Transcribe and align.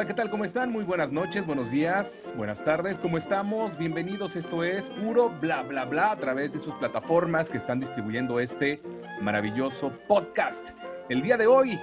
Hola, 0.00 0.06
¿qué 0.06 0.14
tal? 0.14 0.30
¿Cómo 0.30 0.44
están? 0.44 0.72
Muy 0.72 0.82
buenas 0.82 1.12
noches, 1.12 1.44
buenos 1.44 1.70
días, 1.70 2.32
buenas 2.34 2.64
tardes, 2.64 2.98
¿cómo 2.98 3.18
estamos? 3.18 3.76
Bienvenidos, 3.76 4.34
esto 4.34 4.64
es 4.64 4.88
puro 4.88 5.28
bla 5.28 5.62
bla 5.62 5.84
bla 5.84 6.12
a 6.12 6.16
través 6.16 6.52
de 6.52 6.58
sus 6.58 6.72
plataformas 6.76 7.50
que 7.50 7.58
están 7.58 7.80
distribuyendo 7.80 8.40
este 8.40 8.80
maravilloso 9.20 9.92
podcast. 10.08 10.70
El 11.10 11.20
día 11.20 11.36
de 11.36 11.46
hoy 11.46 11.78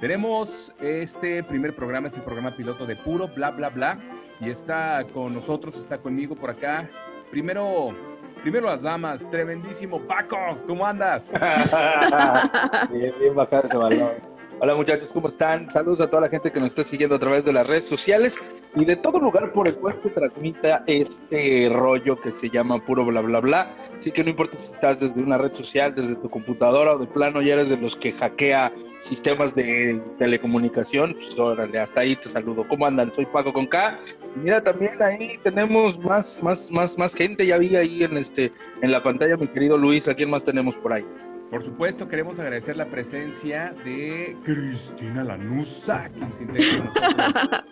tenemos 0.00 0.74
este 0.80 1.42
primer 1.42 1.76
programa, 1.76 2.08
es 2.08 2.16
el 2.16 2.22
programa 2.22 2.56
piloto 2.56 2.86
de 2.86 2.96
puro 2.96 3.28
bla 3.28 3.50
bla 3.50 3.68
bla 3.68 3.98
y 4.40 4.48
está 4.48 5.04
con 5.12 5.34
nosotros, 5.34 5.76
está 5.78 5.98
conmigo 5.98 6.34
por 6.34 6.48
acá. 6.48 6.88
Primero, 7.30 7.94
primero 8.40 8.68
las 8.68 8.84
damas, 8.84 9.28
tremendísimo 9.28 10.00
Paco, 10.06 10.38
¿cómo 10.66 10.86
andas? 10.86 11.34
bien, 12.90 13.12
bien 13.20 13.34
bajado 13.34 13.66
ese 13.66 13.76
balón. 13.76 14.27
Hola 14.60 14.74
muchachos, 14.74 15.10
¿cómo 15.12 15.28
están? 15.28 15.70
Saludos 15.70 16.00
a 16.00 16.10
toda 16.10 16.22
la 16.22 16.28
gente 16.28 16.50
que 16.50 16.58
nos 16.58 16.70
está 16.70 16.82
siguiendo 16.82 17.14
a 17.14 17.20
través 17.20 17.44
de 17.44 17.52
las 17.52 17.64
redes 17.64 17.84
sociales 17.84 18.36
y 18.74 18.84
de 18.84 18.96
todo 18.96 19.20
lugar 19.20 19.52
por 19.52 19.68
el 19.68 19.76
cual 19.76 20.00
se 20.02 20.10
transmita 20.10 20.82
este 20.88 21.68
rollo 21.72 22.20
que 22.20 22.32
se 22.32 22.50
llama 22.50 22.84
puro 22.84 23.04
bla 23.04 23.20
bla 23.20 23.38
bla. 23.38 23.72
Así 23.96 24.10
que 24.10 24.24
no 24.24 24.30
importa 24.30 24.58
si 24.58 24.72
estás 24.72 24.98
desde 24.98 25.22
una 25.22 25.38
red 25.38 25.54
social, 25.54 25.94
desde 25.94 26.16
tu 26.16 26.28
computadora 26.28 26.96
o 26.96 26.98
de 26.98 27.06
plano 27.06 27.40
ya 27.40 27.54
eres 27.54 27.68
de 27.68 27.76
los 27.76 27.94
que 27.94 28.10
hackea 28.10 28.72
sistemas 28.98 29.54
de 29.54 30.02
telecomunicación, 30.18 31.14
pues 31.14 31.38
órale, 31.38 31.78
hasta 31.78 32.00
ahí 32.00 32.16
te 32.16 32.28
saludo. 32.28 32.66
¿Cómo 32.66 32.84
andan? 32.84 33.14
Soy 33.14 33.26
Paco 33.26 33.52
con 33.52 33.68
K. 33.68 34.00
mira, 34.34 34.60
también 34.60 35.00
ahí 35.00 35.38
tenemos 35.44 36.00
más, 36.00 36.42
más, 36.42 36.68
más, 36.72 36.98
más 36.98 37.14
gente, 37.14 37.46
ya 37.46 37.58
vi 37.58 37.76
ahí 37.76 38.02
en 38.02 38.16
este, 38.16 38.52
en 38.82 38.90
la 38.90 39.04
pantalla, 39.04 39.36
mi 39.36 39.46
querido 39.46 39.78
Luis, 39.78 40.08
¿a 40.08 40.14
quién 40.14 40.30
más 40.30 40.42
tenemos 40.42 40.74
por 40.74 40.94
ahí? 40.94 41.04
Por 41.50 41.64
supuesto, 41.64 42.08
queremos 42.08 42.38
agradecer 42.38 42.76
la 42.76 42.86
presencia 42.86 43.74
de 43.82 44.36
Cristina 44.44 45.24
Lanusa, 45.24 46.10
quien 46.10 46.32
se 46.34 46.42
integra 46.42 47.64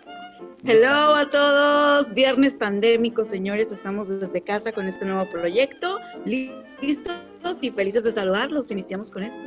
Hello 0.63 1.13
a 1.13 1.29
todos, 1.29 2.11
viernes 2.15 2.57
pandémico, 2.57 3.23
señores, 3.23 3.71
estamos 3.71 4.19
desde 4.19 4.41
casa 4.41 4.71
con 4.71 4.87
este 4.87 5.05
nuevo 5.05 5.29
proyecto, 5.29 5.99
listos 6.25 7.13
y 7.61 7.69
felices 7.69 8.03
de 8.03 8.11
saludarlos. 8.11 8.71
Iniciamos 8.71 9.11
con 9.11 9.21
esto. 9.21 9.43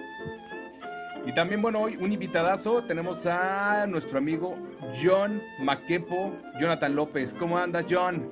Y 1.27 1.35
también, 1.35 1.61
bueno, 1.61 1.81
hoy 1.81 1.97
un 1.97 2.13
invitadazo, 2.13 2.85
tenemos 2.85 3.27
a 3.27 3.87
nuestro 3.89 4.19
amigo 4.19 4.57
John 5.03 5.43
Maquepo, 5.61 6.33
Jonathan 6.61 6.95
López. 6.95 7.35
¿Cómo 7.35 7.59
andas, 7.59 7.85
John? 7.91 8.31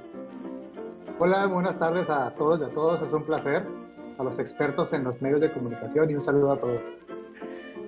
Hola, 1.19 1.47
buenas 1.47 1.77
tardes 1.77 2.09
a 2.09 2.31
todos 2.37 2.61
y 2.61 2.65
a 2.65 2.69
todos, 2.69 3.03
es 3.03 3.13
un 3.13 3.25
placer 3.25 3.78
a 4.19 4.25
los 4.25 4.39
expertos 4.39 4.93
en 4.93 5.05
los 5.05 5.23
medios 5.23 5.41
de 5.41 5.53
comunicación 5.53 6.11
y 6.11 6.15
un 6.15 6.23
saludo 6.23 6.53
a 6.53 6.61
todos. 6.61 6.83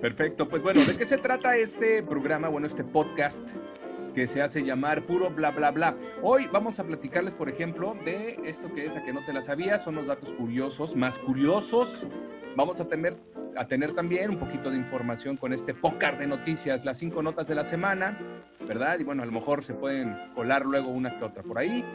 Perfecto, 0.01 0.47
pues 0.47 0.63
bueno, 0.63 0.83
¿de 0.83 0.97
qué 0.97 1.05
se 1.05 1.17
trata 1.17 1.55
este 1.57 2.01
programa, 2.01 2.47
bueno, 2.47 2.65
este 2.65 2.83
podcast 2.83 3.51
que 4.15 4.27
se 4.27 4.41
hace 4.41 4.63
llamar 4.63 5.05
puro 5.05 5.29
bla 5.29 5.51
bla 5.51 5.71
bla? 5.71 5.95
Hoy 6.23 6.47
vamos 6.51 6.79
a 6.79 6.85
platicarles, 6.85 7.35
por 7.35 7.49
ejemplo, 7.49 7.95
de 8.03 8.37
esto 8.45 8.73
que 8.73 8.85
es 8.85 8.95
a 8.95 9.03
que 9.03 9.13
no 9.13 9.23
te 9.25 9.33
la 9.33 9.41
sabías, 9.41 9.83
son 9.83 9.95
los 9.95 10.07
datos 10.07 10.33
curiosos, 10.33 10.95
más 10.95 11.19
curiosos. 11.19 12.07
Vamos 12.55 12.81
a 12.81 12.87
tener, 12.87 13.15
a 13.55 13.67
tener 13.67 13.93
también 13.93 14.31
un 14.31 14.39
poquito 14.39 14.71
de 14.71 14.77
información 14.77 15.37
con 15.37 15.53
este 15.53 15.73
pócar 15.73 16.17
de 16.17 16.27
noticias, 16.27 16.83
las 16.83 16.97
cinco 16.97 17.21
notas 17.21 17.47
de 17.47 17.55
la 17.55 17.63
semana, 17.63 18.17
¿verdad? 18.67 18.99
Y 18.99 19.03
bueno, 19.03 19.21
a 19.21 19.25
lo 19.25 19.31
mejor 19.31 19.63
se 19.63 19.73
pueden 19.73 20.17
colar 20.33 20.65
luego 20.65 20.89
una 20.89 21.17
que 21.19 21.25
otra 21.25 21.43
por 21.43 21.59
ahí. 21.59 21.85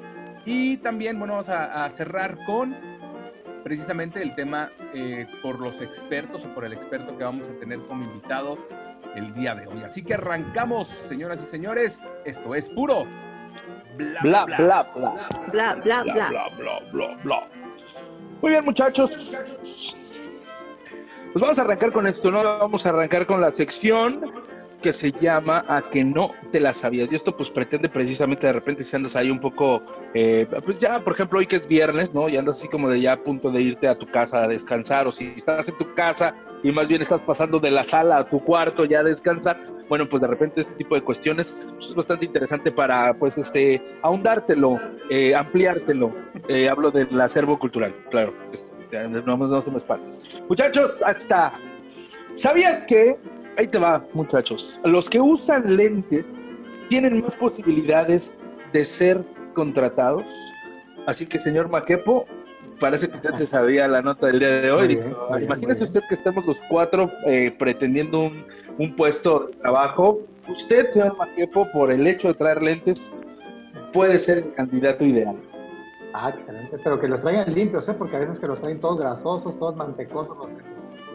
Y 0.45 0.77
también, 0.77 1.19
bueno, 1.19 1.35
vamos 1.35 1.49
a 1.49 1.91
cerrar 1.91 2.39
con 2.47 2.96
precisamente 3.67 4.23
el 4.23 4.33
tema 4.37 4.71
eh, 4.95 5.27
por 5.43 5.59
los 5.59 5.81
expertos 5.81 6.45
o 6.45 6.55
por 6.55 6.65
el 6.65 6.73
experto 6.73 7.19
que 7.19 7.25
vamos 7.25 7.49
a 7.49 7.53
tener 7.55 7.81
como 7.89 8.05
invitado 8.05 8.57
el 9.17 9.35
día 9.35 9.57
de 9.57 9.67
hoy. 9.67 9.83
Así 9.83 10.05
que 10.05 10.15
arrancamos, 10.15 10.87
señoras 10.87 11.43
y 11.43 11.47
señores. 11.47 12.07
Esto 12.25 12.55
es 12.55 12.69
puro. 12.69 13.09
Bla, 13.97 14.21
bla, 14.23 14.45
bla, 14.45 14.83
bla. 14.95 15.29
Bla, 15.51 15.75
bla, 15.83 16.03
bla. 16.05 16.15
Bla, 16.15 16.29
bla, 16.29 16.49
bla, 16.57 16.79
bla. 16.93 17.17
bla. 17.25 17.49
Muy 18.41 18.53
bien, 18.53 18.65
muchachos. 18.65 19.11
Pues 21.33 21.43
vamos 21.43 21.59
a 21.59 21.63
arrancar 21.63 21.91
con 21.91 22.07
esto, 22.07 22.31
¿no? 22.31 22.45
Vamos 22.45 22.87
a 22.87 22.91
arrancar 22.91 23.27
con 23.27 23.41
la 23.41 23.51
sección 23.51 24.46
que 24.87 24.93
se 24.93 25.11
llama 25.11 25.65
A 25.67 25.91
que 25.91 26.05
no 26.05 26.31
te 26.53 26.61
la 26.61 26.73
sabías. 26.73 27.11
Y 27.11 27.17
esto 27.17 27.37
pues 27.37 27.51
pretende 27.51 27.89
precisamente 27.89 28.47
de 28.47 28.53
repente 28.53 28.85
si 28.85 28.95
andas 28.95 29.17
ahí 29.17 29.33
un 29.33 29.41
poco, 29.41 29.83
eh, 30.15 30.47
pues 30.65 30.79
ya 30.79 31.01
por 31.01 31.15
ejemplo 31.15 31.41
hoy 31.41 31.49
que 31.49 31.57
es 31.57 31.67
viernes, 31.67 32.15
¿no? 32.15 32.29
Y 32.29 32.37
andas 32.37 32.59
así 32.59 32.69
como 32.69 32.89
de 32.89 33.01
ya 33.01 33.15
a 33.15 33.17
punto 33.17 33.51
de 33.51 33.61
irte 33.61 33.89
a 33.89 33.99
tu 33.99 34.07
casa 34.07 34.45
a 34.45 34.47
descansar 34.47 35.09
o 35.09 35.13
si 35.13 35.35
estás 35.37 35.69
en 35.69 35.77
tu 35.77 35.93
casa 35.95 36.37
y 36.63 36.71
más 36.71 36.87
bien 36.87 37.03
estás 37.03 37.21
pasando 37.23 37.59
de 37.59 37.73
la 37.73 37.83
sala 37.83 38.19
a 38.19 38.31
tu 38.31 38.39
cuarto 38.45 38.85
ya 38.85 39.01
a 39.01 39.03
descansar, 39.03 39.59
bueno, 39.89 40.09
pues 40.09 40.21
de 40.21 40.29
repente 40.29 40.61
este 40.61 40.75
tipo 40.77 40.95
de 40.95 41.03
cuestiones 41.03 41.53
pues, 41.75 41.89
es 41.89 41.95
bastante 41.97 42.27
interesante 42.27 42.71
para, 42.71 43.13
pues, 43.15 43.37
este, 43.37 43.83
ahondártelo, 44.03 44.81
eh, 45.11 45.35
ampliártelo. 45.35 46.15
Eh, 46.47 46.69
hablo 46.69 46.93
del 46.93 47.21
acervo 47.21 47.59
cultural, 47.59 47.93
claro. 48.11 48.33
Este, 48.53 49.09
no, 49.09 49.37
no 49.37 49.63
se 49.63 49.71
me 49.73 49.81
Muchachos, 50.49 51.03
hasta... 51.05 51.55
¿Sabías 52.35 52.85
que 52.85 53.17
ahí 53.57 53.67
te 53.67 53.79
va, 53.79 54.05
muchachos. 54.13 54.79
Los 54.85 55.09
que 55.09 55.21
usan 55.21 55.77
lentes 55.77 56.29
tienen 56.89 57.23
más 57.23 57.37
posibilidades 57.37 58.35
de 58.73 58.85
ser 58.85 59.25
contratados. 59.55 60.25
Así 61.07 61.27
que, 61.27 61.39
señor 61.39 61.69
Maquepo, 61.69 62.27
parece 62.81 63.09
que 63.09 63.17
usted 63.17 63.35
se 63.35 63.47
sabía 63.47 63.89
la 63.89 64.03
nota 64.03 64.27
del 64.27 64.41
día 64.41 64.61
de 64.61 64.71
hoy. 64.71 65.01
imagínese 65.43 65.85
usted 65.85 66.03
que 66.09 66.15
estamos 66.15 66.45
los 66.47 66.61
cuatro 66.69 67.11
eh, 67.27 67.55
pretendiendo 67.59 68.21
un, 68.21 68.45
un, 68.79 68.95
puesto 68.97 69.47
de 69.47 69.57
trabajo. 69.57 70.21
Usted, 70.49 70.91
señor 70.91 71.17
Maquepo, 71.17 71.71
por 71.73 71.91
el 71.91 72.07
hecho 72.07 72.29
de 72.29 72.35
traer 72.35 72.63
lentes, 72.63 73.11
puede 73.93 74.19
ser 74.19 74.39
el 74.39 74.55
candidato 74.55 75.05
ideal. 75.05 75.37
Ah, 76.13 76.31
excelente. 76.31 76.79
Pero 76.83 76.99
que 76.99 77.09
los 77.09 77.21
traigan 77.21 77.53
limpios, 77.53 77.89
¿eh? 77.89 77.95
Porque 77.95 78.17
a 78.17 78.21
veces 78.21 78.41
que 78.41 78.47
los 78.47 78.61
traen 78.61 78.81
todos 78.81 78.99
grasosos, 78.99 79.59
todos 79.59 79.77
mantecosos, 79.77 80.37
los 80.37 80.49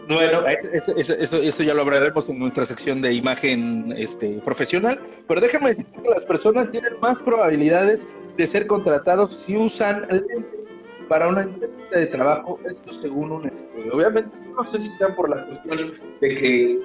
bueno, 0.08 0.46
eso, 0.46 0.96
eso, 0.96 1.36
eso, 1.36 1.62
ya 1.62 1.74
lo 1.74 1.82
hablaremos 1.82 2.28
en 2.28 2.38
nuestra 2.38 2.66
sección 2.66 3.02
de 3.02 3.14
imagen 3.14 3.94
este, 3.96 4.40
profesional, 4.44 5.00
pero 5.28 5.40
déjame 5.40 5.70
decir 5.70 5.86
que 5.86 6.08
las 6.08 6.24
personas 6.24 6.70
tienen 6.70 6.98
más 7.00 7.18
probabilidades 7.20 8.06
de 8.36 8.46
ser 8.46 8.66
contratados 8.66 9.34
si 9.46 9.56
usan 9.56 10.06
lentes 10.10 10.62
para 11.08 11.28
una 11.28 11.42
entrevista 11.42 11.98
de 11.98 12.06
trabajo, 12.06 12.58
esto 12.64 12.92
según 12.94 13.32
un 13.32 13.46
estudio. 13.46 13.92
Obviamente, 13.92 14.30
no 14.56 14.64
sé 14.64 14.78
si 14.78 14.88
sean 14.96 15.14
por 15.14 15.28
la 15.28 15.44
cuestión 15.46 15.92
de 16.20 16.34
que 16.34 16.80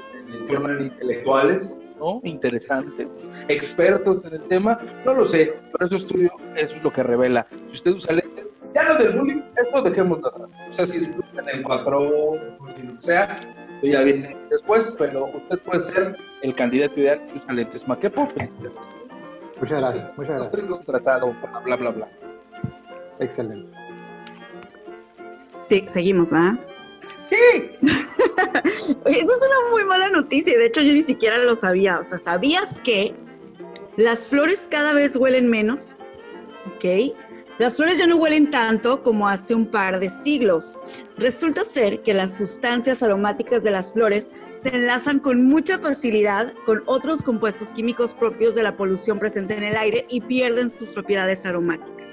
forman 0.48 0.82
intelectuales, 0.82 1.78
¿no? 1.98 2.20
Interesantes, 2.24 3.08
expertos 3.48 4.26
en 4.26 4.34
el 4.34 4.42
tema, 4.44 4.80
no 5.06 5.14
lo 5.14 5.26
sé, 5.26 5.54
pero 5.72 5.86
ese 5.86 5.96
estudio 5.96 6.32
eso 6.56 6.76
es 6.76 6.84
lo 6.84 6.92
que 6.92 7.04
revela. 7.04 7.48
Si 7.68 7.74
usted 7.74 7.92
usa 7.92 8.14
lentes, 8.14 8.46
ya 8.76 8.84
lo 8.84 8.98
del 8.98 9.18
bullying, 9.18 9.42
esto 9.58 9.82
dejemos 9.82 10.22
de 10.22 10.28
atrás. 10.28 10.50
O 10.70 10.74
sea, 10.74 10.88
si 10.88 11.00
disfrutan 11.00 11.50
el 11.50 11.64
4 11.64 12.00
o 12.00 12.38
si 12.76 13.02
sea, 13.02 13.40
ya 13.82 14.02
viene 14.02 14.38
después, 14.50 14.96
pero 14.98 15.26
usted 15.26 15.60
puede 15.60 15.84
ser 15.84 16.18
el 16.42 16.56
candidato 16.56 17.00
ideal 17.00 17.22
si 17.32 17.38
usa 17.38 17.54
lentes 17.54 17.88
Maquepo. 17.88 18.28
Muchas 19.60 19.82
gracias, 19.82 20.18
muchas 20.18 20.52
gracias. 20.52 20.86
tratado, 20.86 21.36
bla, 21.64 21.76
bla, 21.76 21.90
bla. 21.92 22.10
Excelente. 23.20 23.76
Sí, 25.30 25.84
seguimos, 25.88 26.30
¿verdad? 26.30 26.54
Sí. 27.30 27.36
Oye, 29.06 29.20
eso 29.20 29.34
es 29.34 29.42
una 29.42 29.72
muy 29.72 29.84
mala 29.86 30.10
noticia. 30.10 30.58
De 30.58 30.68
hecho, 30.68 30.82
yo 30.82 30.94
ni 30.94 31.04
siquiera 31.04 31.38
lo 31.40 31.56
sabía. 31.56 32.00
O 32.00 32.04
sea, 32.04 32.18
¿sabías 32.18 32.80
que 32.82 33.14
las 33.98 34.28
flores 34.28 34.68
cada 34.72 34.94
vez 34.94 35.18
huelen 35.18 35.50
menos? 35.50 35.98
¿Ok? 36.76 37.16
Las 37.60 37.78
flores 37.78 37.98
ya 37.98 38.06
no 38.06 38.18
huelen 38.18 38.52
tanto 38.52 39.02
como 39.02 39.28
hace 39.28 39.56
un 39.56 39.66
par 39.66 40.00
de 40.00 40.12
siglos. 40.12 40.80
Resulta 41.18 41.64
ser 41.64 42.04
que 42.04 42.14
las 42.14 42.38
sustancias 42.38 43.02
aromáticas 43.02 43.64
de 43.64 43.72
las 43.72 43.94
flores 43.94 44.32
se 44.54 44.70
enlazan 44.70 45.20
con 45.20 45.44
mucha 45.44 45.80
facilidad 45.80 46.54
con 46.68 46.84
otros 46.86 47.24
compuestos 47.24 47.70
químicos 47.70 48.14
propios 48.14 48.54
de 48.54 48.62
la 48.62 48.78
polución 48.78 49.18
presente 49.18 49.58
en 49.58 49.64
el 49.64 49.76
aire 49.76 50.06
y 50.08 50.22
pierden 50.22 50.70
sus 50.70 50.92
propiedades 50.92 51.48
aromáticas. 51.48 52.12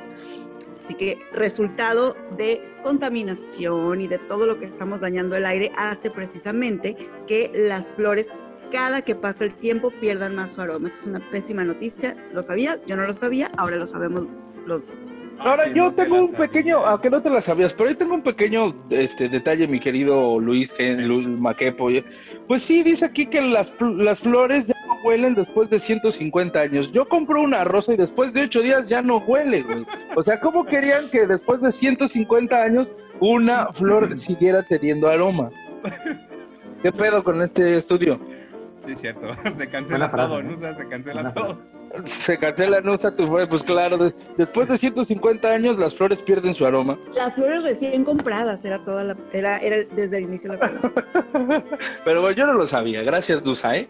Así 0.83 0.95
que 0.95 1.19
resultado 1.33 2.17
de 2.39 2.63
contaminación 2.83 4.01
y 4.01 4.09
de 4.09 4.19
todo 4.19 4.47
lo 4.47 4.59
que 4.59 4.65
estamos 4.65 5.03
dañando 5.03 5.37
el 5.37 5.45
aire 5.45 5.73
hace 5.77 6.11
precisamente 6.11 6.97
que 7.27 7.51
las 7.55 7.91
flores 7.91 8.33
cada 8.71 9.03
que 9.03 9.15
pasa 9.15 9.45
el 9.45 9.55
tiempo 9.55 9.91
pierdan 10.01 10.35
más 10.35 10.55
su 10.55 10.63
aroma. 10.63 10.89
Es 10.89 11.07
una 11.07 11.21
pésima 11.31 11.65
noticia. 11.65 12.17
¿Lo 12.33 12.43
sabías? 12.43 12.85
Yo 12.87 12.97
no 12.97 13.07
lo 13.07 13.13
sabía, 13.13 13.51
ahora 13.59 13.77
lo 13.77 13.87
sabemos 13.87 14.27
los 14.67 14.87
dos. 14.87 15.24
Ahora, 15.39 15.69
yo 15.69 15.93
tengo 15.93 16.17
un 16.17 16.33
pequeño, 16.33 16.79
aunque 16.87 17.11
no 17.11 17.21
te 17.21 17.31
la 17.31 17.41
sabías, 17.41 17.75
pero 17.75 17.91
yo 17.91 17.97
tengo 17.97 18.15
un 18.15 18.23
pequeño 18.23 18.75
este, 18.91 19.29
detalle, 19.29 19.67
mi 19.67 19.81
querido 19.81 20.39
Luis, 20.41 20.73
Luis 20.79 21.27
Maquepo. 21.27 21.89
Pues 22.49 22.63
sí, 22.63 22.83
dice 22.83 23.07
aquí 23.07 23.27
que 23.27 23.43
las, 23.43 23.73
las 23.81 24.21
flores 24.21 24.67
ya 24.67 24.75
no 24.87 24.95
huelen 25.05 25.35
después 25.35 25.69
de 25.71 25.79
150 25.79 26.59
años. 26.61 26.93
Yo 26.93 27.07
compro 27.09 27.43
una 27.43 27.65
rosa 27.65 27.93
y 27.93 27.97
después 27.97 28.33
de 28.33 28.43
8 28.43 28.63
días 28.63 28.89
ya 28.89 29.03
no 29.03 29.19
huele, 29.19 29.63
güey. 29.63 29.87
O 30.17 30.23
sea, 30.23 30.41
¿cómo 30.41 30.65
querían 30.65 31.09
que 31.11 31.27
después 31.27 31.61
de 31.61 31.73
150 31.73 32.63
años 32.63 32.89
una 33.21 33.73
flor 33.73 34.19
siguiera 34.19 34.63
teniendo 34.63 35.09
aroma? 35.09 35.51
¿Qué 36.83 36.93
pedo 36.93 37.25
con 37.25 37.43
este 37.43 37.79
estudio? 37.79 38.19
Sí, 38.87 38.93
es 38.93 39.01
cierto. 39.01 39.29
Se 39.57 39.69
cancela 39.69 40.11
todo, 40.11 40.43
¿no? 40.43 40.55
O 40.55 40.57
sea, 40.59 40.75
se 40.75 40.87
cancela 40.87 41.33
todo. 41.33 41.59
Se 42.05 42.39
cancela 42.39 42.81
Nusa, 42.81 43.15
tu 43.15 43.27
fue, 43.27 43.47
pues 43.47 43.63
claro, 43.63 43.97
de- 43.97 44.15
después 44.37 44.69
de 44.69 44.77
150 44.79 45.49
años 45.49 45.79
las 45.79 45.95
flores 45.95 46.21
pierden 46.23 46.55
su 46.55 46.67
aroma. 46.67 46.99
Las 47.15 47.37
flores 47.37 47.63
recién 47.63 48.05
compradas, 48.05 48.65
era 48.65 48.85
toda 48.85 49.05
la, 49.05 49.17
era, 49.33 49.59
era 49.59 49.77
desde 49.95 50.19
el 50.19 50.25
inicio 50.25 50.53
de 50.53 50.59
la 50.59 50.67
programa. 50.81 51.65
Pero 52.05 52.21
bueno, 52.21 52.37
yo 52.37 52.47
no 52.47 52.55
lo 52.55 52.67
sabía. 52.67 53.03
Gracias, 53.03 53.45
Nusa, 53.45 53.77
¿eh? 53.77 53.89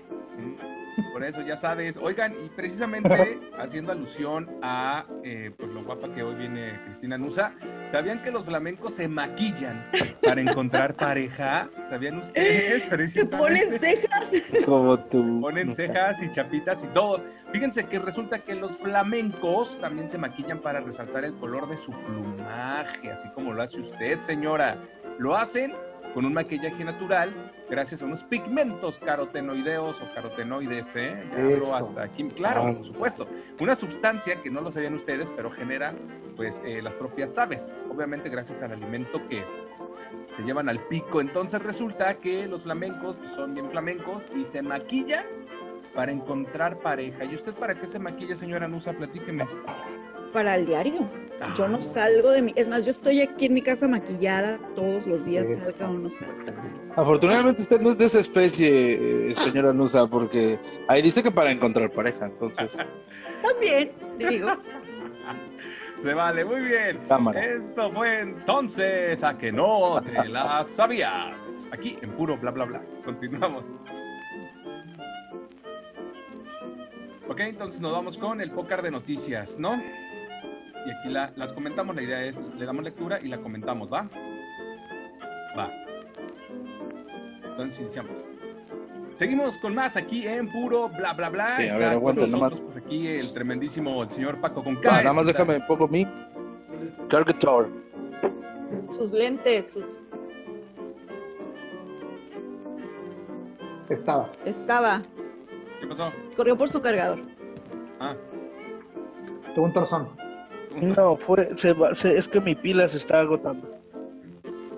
Por 1.13 1.25
eso 1.25 1.43
ya 1.43 1.57
sabes, 1.57 1.97
oigan, 1.97 2.35
y 2.45 2.49
precisamente 2.51 3.41
haciendo 3.59 3.93
alusión 3.93 4.51
a 4.63 5.07
eh, 5.23 5.51
pues 5.57 5.71
lo 5.71 5.85
guapa 5.85 6.13
que 6.13 6.23
hoy 6.23 6.35
viene 6.35 6.81
Cristina 6.85 7.19
Nusa, 7.19 7.53
¿sabían 7.87 8.23
que 8.23 8.31
los 8.31 8.45
flamencos 8.45 8.95
se 8.95 9.09
maquillan 9.09 9.87
para 10.23 10.41
encontrar 10.41 10.95
pareja? 10.95 11.71
¿Sabían 11.89 12.19
ustedes? 12.19 12.85
Se 12.85 12.91
Precisamente. 12.91 13.37
ponen 13.37 13.79
cejas. 13.81 14.31
Como 14.65 14.99
tú. 14.99 15.41
Ponen 15.41 15.73
cejas 15.73 16.23
y 16.23 16.31
chapitas 16.31 16.85
y 16.85 16.89
todo. 16.89 17.23
Fíjense 17.53 17.85
que 17.87 17.99
resulta 17.99 18.39
que 18.41 18.55
los 18.55 18.77
flamencos 18.77 19.79
también 19.81 20.09
se 20.09 20.19
maquillan 20.19 20.61
para 20.61 20.81
resaltar 20.81 21.25
el 21.25 21.35
color 21.37 21.69
de 21.69 21.77
su 21.77 21.93
plumaje, 21.93 23.11
así 23.11 23.29
como 23.31 23.53
lo 23.53 23.63
hace 23.63 23.81
usted, 23.81 24.19
señora. 24.21 24.79
Lo 25.19 25.37
hacen 25.37 25.73
con 26.15 26.25
un 26.25 26.33
maquillaje 26.33 26.85
natural 26.85 27.53
gracias 27.69 28.01
a 28.01 28.05
unos 28.07 28.23
pigmentos 28.23 29.01
carotenoideos 29.01 30.01
o 30.01 30.15
carotenoides, 30.15 30.95
¿eh? 30.95 31.25
Ya 31.33 31.39
hablo 31.45 31.75
hasta 31.75 32.05
aquí. 32.05 32.23
Claro, 32.29 32.63
Ah. 32.69 32.73
por 32.75 32.87
supuesto. 32.87 33.27
Una 33.61 33.75
sustancia 33.75 34.41
que 34.41 34.49
no 34.51 34.61
lo 34.61 34.71
sabían 34.71 34.95
ustedes, 34.95 35.31
pero 35.35 35.51
genera 35.51 35.93
pues 36.37 36.63
eh, 36.65 36.81
las 36.81 36.95
propias 36.95 37.37
aves. 37.37 37.75
Obviamente 37.91 38.29
gracias 38.31 38.63
al 38.63 38.73
alimento 38.73 39.21
que 39.29 39.45
se 40.37 40.43
llevan 40.43 40.69
al 40.69 40.81
pico. 40.87 41.21
Entonces 41.21 41.61
resulta 41.63 42.15
que 42.15 42.47
los 42.47 42.63
flamencos 42.63 43.17
pues, 43.17 43.31
son 43.33 43.55
bien 43.55 43.69
flamencos 43.69 44.27
y 44.35 44.45
se 44.45 44.63
maquillan 44.63 45.27
para 45.95 46.13
encontrar 46.13 46.79
pareja. 46.79 47.25
¿Y 47.25 47.35
usted 47.35 47.55
para 47.55 47.75
qué 47.75 47.87
se 47.89 47.99
maquilla, 47.99 48.37
señora 48.37 48.69
Nusa? 48.69 48.93
Platíqueme. 48.93 49.47
Para 50.33 50.57
el 50.57 50.67
diario. 50.67 51.09
Yo 51.57 51.65
Ah. 51.65 51.69
no 51.69 51.83
salgo 51.83 52.31
de 52.31 52.43
mi. 52.43 52.53
Es 52.57 52.69
más, 52.69 52.85
yo 52.85 52.93
estoy 52.93 53.21
aquí 53.21 53.47
en 53.47 53.55
mi 53.55 53.63
casa 53.63 53.87
maquillada 53.89 54.59
todos 54.75 55.07
los 55.07 55.25
días, 55.25 55.49
Eso. 55.49 55.71
salga 55.73 55.91
o 55.91 55.99
no 55.99 56.09
salga. 56.09 56.55
Afortunadamente 56.97 57.63
usted 57.63 57.81
no 57.81 57.91
es 57.93 57.99
de 57.99 58.05
esa 58.07 58.21
especie, 58.21 59.31
eh, 59.31 59.35
señora 59.37 59.73
Nusa, 59.73 60.07
porque 60.07 60.59
ahí 60.89 61.03
dice 61.03 61.23
que 61.23 61.31
para 61.31 61.51
encontrar 61.51 61.91
pareja, 61.93 62.27
entonces, 62.27 62.71
También, 63.43 63.91
digo. 64.19 64.49
Se 66.01 66.13
vale, 66.15 66.45
muy 66.45 66.61
bien. 66.63 67.01
cámara. 67.09 67.45
Esto 67.45 67.91
fue 67.93 68.21
entonces 68.21 69.23
a 69.25 69.37
que 69.39 69.51
no 69.51 70.01
te 70.03 70.29
la 70.29 70.63
sabías. 70.65 71.69
Aquí 71.73 71.99
en 72.03 72.11
puro 72.13 72.37
bla 72.37 72.51
bla 72.51 72.65
bla. 72.67 72.83
Continuamos. 73.05 73.75
Ok, 77.27 77.41
entonces 77.41 77.81
nos 77.81 77.93
vamos 77.93 78.19
con 78.19 78.41
el 78.41 78.51
pócar 78.51 78.83
de 78.83 78.91
noticias, 78.91 79.59
¿no? 79.59 79.83
Y 80.87 80.91
aquí 80.91 81.09
la- 81.09 81.33
las 81.37 81.53
comentamos. 81.53 81.95
La 81.97 82.03
idea 82.03 82.25
es, 82.25 82.39
le 82.57 82.67
damos 82.67 82.85
lectura 82.85 83.19
y 83.21 83.29
la 83.29 83.39
comentamos, 83.39 83.93
¿va? 83.93 84.09
Va. 85.59 85.71
Entonces 87.45 87.81
iniciamos. 87.81 88.25
Seguimos 89.15 89.57
con 89.59 89.75
más 89.77 89.97
aquí 89.97 90.27
en 90.27 90.51
puro 90.51 90.89
bla 90.89 91.13
bla 91.13 91.29
bla. 91.31 91.57
Sí, 91.57 91.63
a 91.63 91.67
Está 91.67 91.79
ver, 91.79 91.89
con 91.89 91.97
aguanta 91.99 92.21
nosotros 92.27 92.61
por 92.61 92.77
aquí 92.79 93.07
el 93.07 93.33
tremendísimo 93.33 94.03
el 94.03 94.11
señor 94.11 94.41
Paco 94.41 94.65
con 94.65 94.77
Ah, 94.79 94.81
nada 95.03 95.13
más 95.13 95.27
déjame 95.27 95.61
pongo 95.61 95.87
mi 95.87 96.05
cargator. 97.09 97.69
Sus 98.91 99.13
lentes, 99.13 99.73
sus. 99.73 99.87
Estaba. 103.89 104.31
Estaba. 104.45 105.03
¿Qué 105.81 105.87
pasó? 105.87 106.13
Corrió 106.37 106.57
por 106.57 106.69
su 106.69 106.81
cargador. 106.81 107.21
Ah, 108.01 108.17
Tuvo 109.55 109.67
un 109.67 109.73
torzón. 109.73 110.09
No, 110.81 111.17
fue, 111.17 111.51
se 111.57 111.73
va- 111.73 111.95
se- 111.95 112.17
es 112.17 112.29
que 112.29 112.41
mi 112.41 112.55
pila 112.55 112.89
se 112.89 112.99
está 112.99 113.21
agotando. 113.21 113.69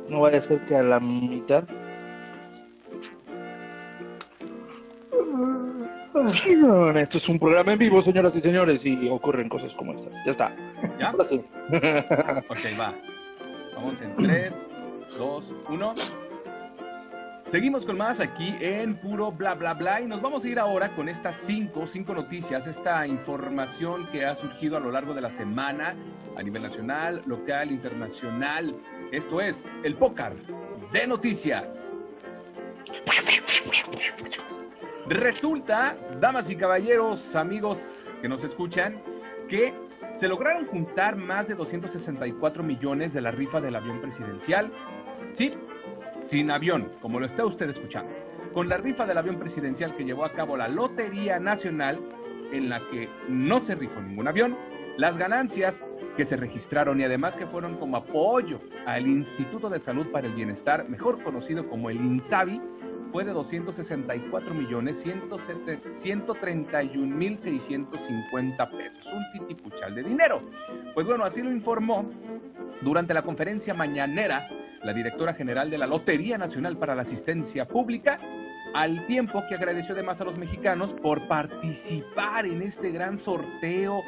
No 0.09 0.21
vaya 0.21 0.39
a 0.39 0.43
ser 0.43 0.65
que 0.67 0.77
a 0.77 0.83
la 0.83 1.01
mitad. 1.01 1.65
Esto 6.97 7.19
es 7.19 7.29
un 7.29 7.39
programa 7.39 7.73
en 7.73 7.79
vivo, 7.79 8.01
señoras 8.03 8.35
y 8.35 8.41
señores, 8.41 8.85
y 8.87 9.09
ocurren 9.09 9.49
cosas 9.49 9.75
como 9.75 9.93
estas. 9.93 10.13
Ya 10.25 10.31
está. 10.31 10.57
¿Ya? 10.99 11.11
Ahora 11.11 11.25
sí. 11.29 11.43
Ok, 12.49 12.81
va. 12.81 12.95
Vamos 13.75 14.01
en 14.01 14.17
3, 14.17 14.73
2, 15.19 15.55
1. 15.71 15.95
Seguimos 17.47 17.87
con 17.87 17.97
más 17.97 18.19
aquí 18.19 18.57
en 18.61 18.97
puro 18.97 19.31
bla 19.31 19.55
bla 19.55 19.73
bla 19.75 20.01
y 20.01 20.07
nos 20.07 20.21
vamos 20.21 20.45
a 20.45 20.49
ir 20.49 20.59
ahora 20.59 20.93
con 20.97 21.09
estas 21.09 21.37
cinco, 21.37 21.87
cinco 21.87 22.13
noticias, 22.13 22.67
esta 22.67 23.07
información 23.07 24.09
que 24.11 24.27
ha 24.27 24.35
surgido 24.35 24.77
a 24.77 24.81
lo 24.81 24.91
largo 24.91 25.15
de 25.15 25.21
la 25.21 25.31
semana 25.31 25.95
a 26.37 26.43
nivel 26.43 26.63
nacional, 26.63 27.23
local, 27.25 27.71
internacional. 27.71 28.77
Esto 29.13 29.41
es 29.41 29.71
el 29.85 29.95
pócar 29.95 30.35
de 30.93 31.07
noticias. 31.07 31.89
Resulta, 35.07 35.97
damas 36.21 36.51
y 36.51 36.57
caballeros, 36.57 37.37
amigos 37.37 38.09
que 38.23 38.29
nos 38.29 38.43
escuchan, 38.43 39.01
que 39.49 39.73
se 40.17 40.27
lograron 40.27 40.67
juntar 40.67 41.15
más 41.15 41.47
de 41.47 41.55
264 41.55 42.65
millones 42.65 43.13
de 43.13 43.21
la 43.21 43.31
rifa 43.31 43.61
del 43.61 43.77
avión 43.77 44.01
presidencial. 44.01 44.73
Sí, 45.33 45.55
sin 46.17 46.51
avión, 46.51 46.93
como 47.01 47.21
lo 47.21 47.27
está 47.27 47.45
usted 47.45 47.69
escuchando. 47.71 48.13
Con 48.53 48.69
la 48.69 48.79
rifa 48.79 49.07
del 49.07 49.19
avión 49.19 49.39
presidencial 49.39 49.95
que 49.97 50.05
llevó 50.05 50.25
a 50.25 50.33
cabo 50.33 50.57
la 50.57 50.69
Lotería 50.69 51.39
Nacional, 51.39 52.01
en 52.53 52.69
la 52.69 52.81
que 52.91 53.09
no 53.29 53.61
se 53.61 53.75
rifó 53.75 54.01
ningún 54.01 54.29
avión, 54.29 54.57
las 54.97 55.19
ganancias 55.19 55.85
que 56.17 56.25
se 56.25 56.37
registraron 56.37 56.99
y 57.01 57.05
además 57.05 57.37
que 57.37 57.47
fueron 57.47 57.77
como 57.77 57.99
apoyo 57.99 58.61
al 58.87 59.07
Instituto 59.07 59.69
de 59.69 59.79
Salud 59.79 60.07
para 60.11 60.27
el 60.27 60.33
Bienestar, 60.33 60.89
mejor 60.89 61.23
conocido 61.23 61.69
como 61.69 61.91
el 61.91 61.99
INSABI, 61.99 62.63
fue 63.13 63.25
de 63.25 63.33
264 63.33 64.55
millones 64.55 65.07
131 65.93 67.17
mil 67.17 67.39
650 67.39 68.71
pesos, 68.71 69.07
un 69.13 69.25
titipuchal 69.33 69.95
de 69.95 70.03
dinero. 70.03 70.43
Pues 70.95 71.07
bueno, 71.07 71.25
así 71.25 71.43
lo 71.43 71.51
informó 71.53 72.11
durante 72.83 73.15
la 73.15 73.23
conferencia 73.23 73.75
mañanera 73.75 74.49
la 74.87 74.95
directora 74.95 75.35
general 75.35 75.69
de 75.69 75.79
la 75.79 75.87
Lotería 75.87 76.39
Nacional 76.39 76.79
para 76.79 76.95
la 76.95 77.03
Asistencia 77.03 77.67
Pública, 77.67 78.21
al 78.73 79.05
tiempo 79.07 79.43
que 79.49 79.57
agradeció 79.57 79.95
además 79.95 80.21
a 80.21 80.25
los 80.25 80.39
mexicanos 80.39 80.95
por 80.95 81.27
participar 81.27 82.47
en 82.47 82.63
este 82.63 82.91
gran 82.91 83.19
sorteo 83.19 84.03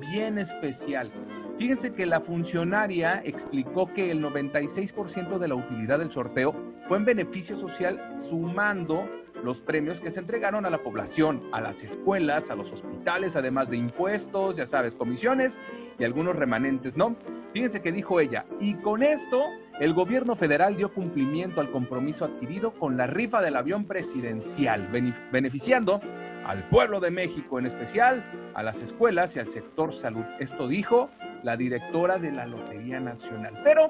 bien 0.00 0.38
especial. 0.38 1.12
Fíjense 1.56 1.94
que 1.94 2.04
la 2.04 2.20
funcionaria 2.20 3.22
explicó 3.24 3.92
que 3.92 4.10
el 4.10 4.20
96% 4.20 5.38
de 5.38 5.48
la 5.48 5.54
utilidad 5.54 6.00
del 6.00 6.10
sorteo 6.10 6.52
fue 6.88 6.96
en 6.98 7.04
beneficio 7.04 7.56
social 7.56 8.08
sumando 8.12 9.08
los 9.44 9.60
premios 9.60 10.00
que 10.00 10.10
se 10.10 10.18
entregaron 10.18 10.66
a 10.66 10.70
la 10.70 10.82
población, 10.82 11.42
a 11.52 11.60
las 11.60 11.82
escuelas, 11.84 12.50
a 12.50 12.56
los 12.56 12.72
hospitales, 12.72 13.36
además 13.36 13.70
de 13.70 13.76
impuestos, 13.76 14.56
ya 14.56 14.66
sabes, 14.66 14.96
comisiones 14.96 15.60
y 15.98 16.04
algunos 16.04 16.34
remanentes, 16.34 16.96
¿no? 16.96 17.14
Fíjense 17.52 17.82
que 17.82 17.92
dijo 17.92 18.18
ella, 18.18 18.46
y 18.58 18.74
con 18.74 19.04
esto 19.04 19.44
el 19.80 19.92
gobierno 19.92 20.36
federal 20.36 20.76
dio 20.76 20.92
cumplimiento 20.92 21.60
al 21.60 21.70
compromiso 21.70 22.24
adquirido 22.24 22.72
con 22.74 22.96
la 22.96 23.06
rifa 23.06 23.42
del 23.42 23.56
avión 23.56 23.86
presidencial, 23.86 24.88
benef- 24.90 25.30
beneficiando 25.32 26.00
al 26.46 26.68
pueblo 26.68 27.00
de 27.00 27.10
México 27.10 27.58
en 27.58 27.66
especial, 27.66 28.24
a 28.54 28.62
las 28.62 28.82
escuelas 28.82 29.34
y 29.34 29.40
al 29.40 29.48
sector 29.48 29.92
salud. 29.92 30.24
Esto 30.38 30.68
dijo 30.68 31.10
la 31.42 31.56
directora 31.56 32.18
de 32.18 32.30
la 32.32 32.46
Lotería 32.46 33.00
Nacional. 33.00 33.60
Pero, 33.64 33.88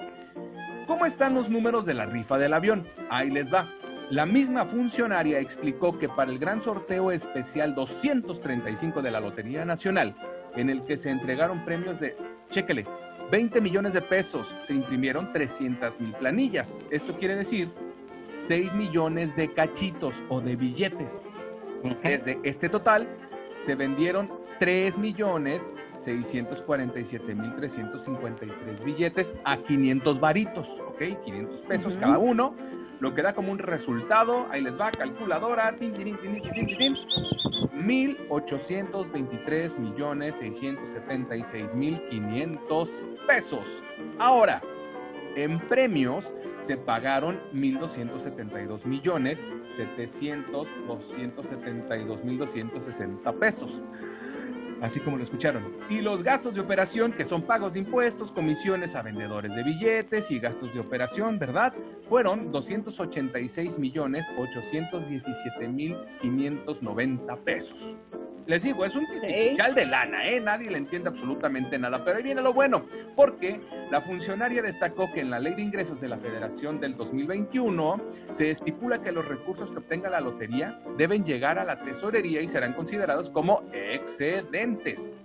¿cómo 0.87 1.05
están 1.05 1.35
los 1.35 1.51
números 1.51 1.85
de 1.85 1.95
la 1.95 2.07
rifa 2.07 2.39
del 2.39 2.55
avión? 2.55 2.89
Ahí 3.11 3.31
les 3.31 3.53
va. 3.53 3.69
La 4.11 4.25
misma 4.27 4.67
funcionaria 4.67 5.39
explicó 5.41 5.99
que 5.99 6.09
para 6.09 6.31
el 6.31 6.39
gran 6.39 6.61
sorteo 6.61 7.11
especial 7.11 7.75
235 7.75 9.03
de 9.03 9.11
la 9.11 9.21
Lotería 9.21 9.65
Nacional, 9.65 10.15
en 10.57 10.71
el 10.71 10.85
que 10.85 10.97
se 10.97 11.11
entregaron 11.11 11.65
premios 11.65 12.01
de, 12.01 12.17
chéquele, 12.51 12.87
20 13.35 13.61
millones 13.61 13.95
de 13.95 14.01
pesos, 14.01 14.57
se 14.63 14.75
imprimieron 14.75 15.33
300 15.33 15.99
mil 15.99 16.13
planillas. 16.13 16.79
Esto 16.93 17.19
quiere 17.19 17.35
decir 17.35 17.69
6 18.39 18.77
millones 18.77 19.35
de 19.35 19.53
cachitos 19.53 20.23
o 20.29 20.41
de 20.41 20.55
billetes. 20.55 21.25
Desde 22.05 22.39
este 22.45 22.69
total 22.69 23.09
se 23.59 23.75
vendieron 23.75 24.31
3 24.61 24.99
millones 24.99 25.69
647 25.97 27.35
mil 27.35 27.53
353 27.57 28.85
billetes 28.85 29.35
a 29.45 29.57
500 29.57 30.21
varitos, 30.21 30.69
¿ok? 30.87 31.03
500 31.25 31.61
pesos 31.63 31.97
cada 31.97 32.19
uno, 32.19 32.55
lo 33.01 33.15
que 33.15 33.23
da 33.23 33.35
como 33.35 33.53
un 33.53 33.59
resultado, 33.59 34.47
ahí 34.51 34.63
les 34.63 34.79
va, 34.79 34.91
calculadora, 34.91 35.77
tin, 35.77 35.93
tin, 35.93 36.17
tin, 36.17 36.19
tin, 36.19 36.43
tin, 36.43 36.67
tin, 36.67 36.79
tin, 36.79 36.97
1.823 37.75 39.79
millones 39.79 40.37
676 40.37 41.75
mil 41.75 42.01
500 42.09 43.05
pesos. 43.27 43.83
Ahora, 44.19 44.63
en 45.37 45.59
premios 45.69 46.33
se 46.61 46.77
pagaron 46.77 47.41
1.272 47.53 48.85
millones 48.85 49.45
700 49.71 50.69
272 50.87 52.25
mil 52.25 52.39
260 52.39 53.33
pesos. 53.33 53.83
Así 54.85 55.01
como 55.01 55.17
lo 55.17 55.25
escucharon. 55.25 55.79
Y 55.89 56.03
los 56.03 56.23
gastos 56.23 56.55
de 56.55 56.61
operación, 56.61 57.15
que 57.15 57.25
son 57.25 57.41
pagos 57.41 57.73
de 57.73 57.79
impuestos, 57.79 58.31
comisiones 58.31 58.95
a 58.95 59.01
vendedores 59.01 59.55
de 59.55 59.63
billetes 59.63 60.31
y 60.31 60.39
gastos 60.39 60.75
de 60.75 60.81
operación, 60.81 61.39
¿verdad? 61.39 61.73
Fueron 62.07 62.53
286 62.53 63.79
millones 63.79 64.27
817 64.37 65.69
mil 65.69 65.97
590 66.21 67.35
pesos. 67.37 67.97
Les 68.47 68.63
digo, 68.63 68.85
es 68.85 68.95
un 68.95 69.07
titipuchal 69.07 69.75
de 69.75 69.87
lana, 69.87 70.29
¿eh? 70.29 70.39
Nadie 70.39 70.71
le 70.71 70.77
entiende 70.77 71.09
absolutamente 71.09 71.79
nada. 71.79 72.05
Pero 72.05 72.19
ahí 72.19 72.23
viene 72.23 72.43
lo 72.43 72.53
bueno, 72.53 72.87
porque 73.17 73.61
la 73.91 74.03
funcionaria 74.03 74.61
destacó 74.61 75.11
que 75.13 75.21
en 75.21 75.31
la 75.31 75.39
Ley 75.39 75.55
de 75.55 75.63
Ingresos 75.63 76.01
de 76.01 76.09
la 76.09 76.19
Federación 76.19 76.79
del 76.79 76.97
2021 76.97 78.03
se 78.31 78.51
estipula 78.51 79.01
que 79.01 79.13
los 79.13 79.27
recursos 79.27 79.71
que 79.71 79.79
obtenga 79.79 80.11
la 80.11 80.21
lotería 80.21 80.79
deben 80.99 81.25
llegar 81.25 81.59
a 81.59 81.65
la 81.65 81.83
tesorería 81.83 82.43
y 82.43 82.49
serán 82.49 82.75
considerados 82.75 83.31
como 83.31 83.63
excedentes. 83.73 85.17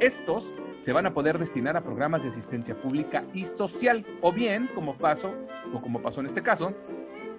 Estos 0.00 0.52
se 0.80 0.92
van 0.92 1.06
a 1.06 1.14
poder 1.14 1.38
destinar 1.38 1.76
a 1.76 1.82
programas 1.82 2.22
de 2.22 2.30
asistencia 2.30 2.74
pública 2.74 3.22
y 3.32 3.44
social, 3.44 4.04
o 4.22 4.32
bien, 4.32 4.68
como 4.74 4.96
paso, 4.96 5.34
o 5.72 5.80
como 5.80 6.02
pasó 6.02 6.20
en 6.20 6.26
este 6.26 6.42
caso, 6.42 6.74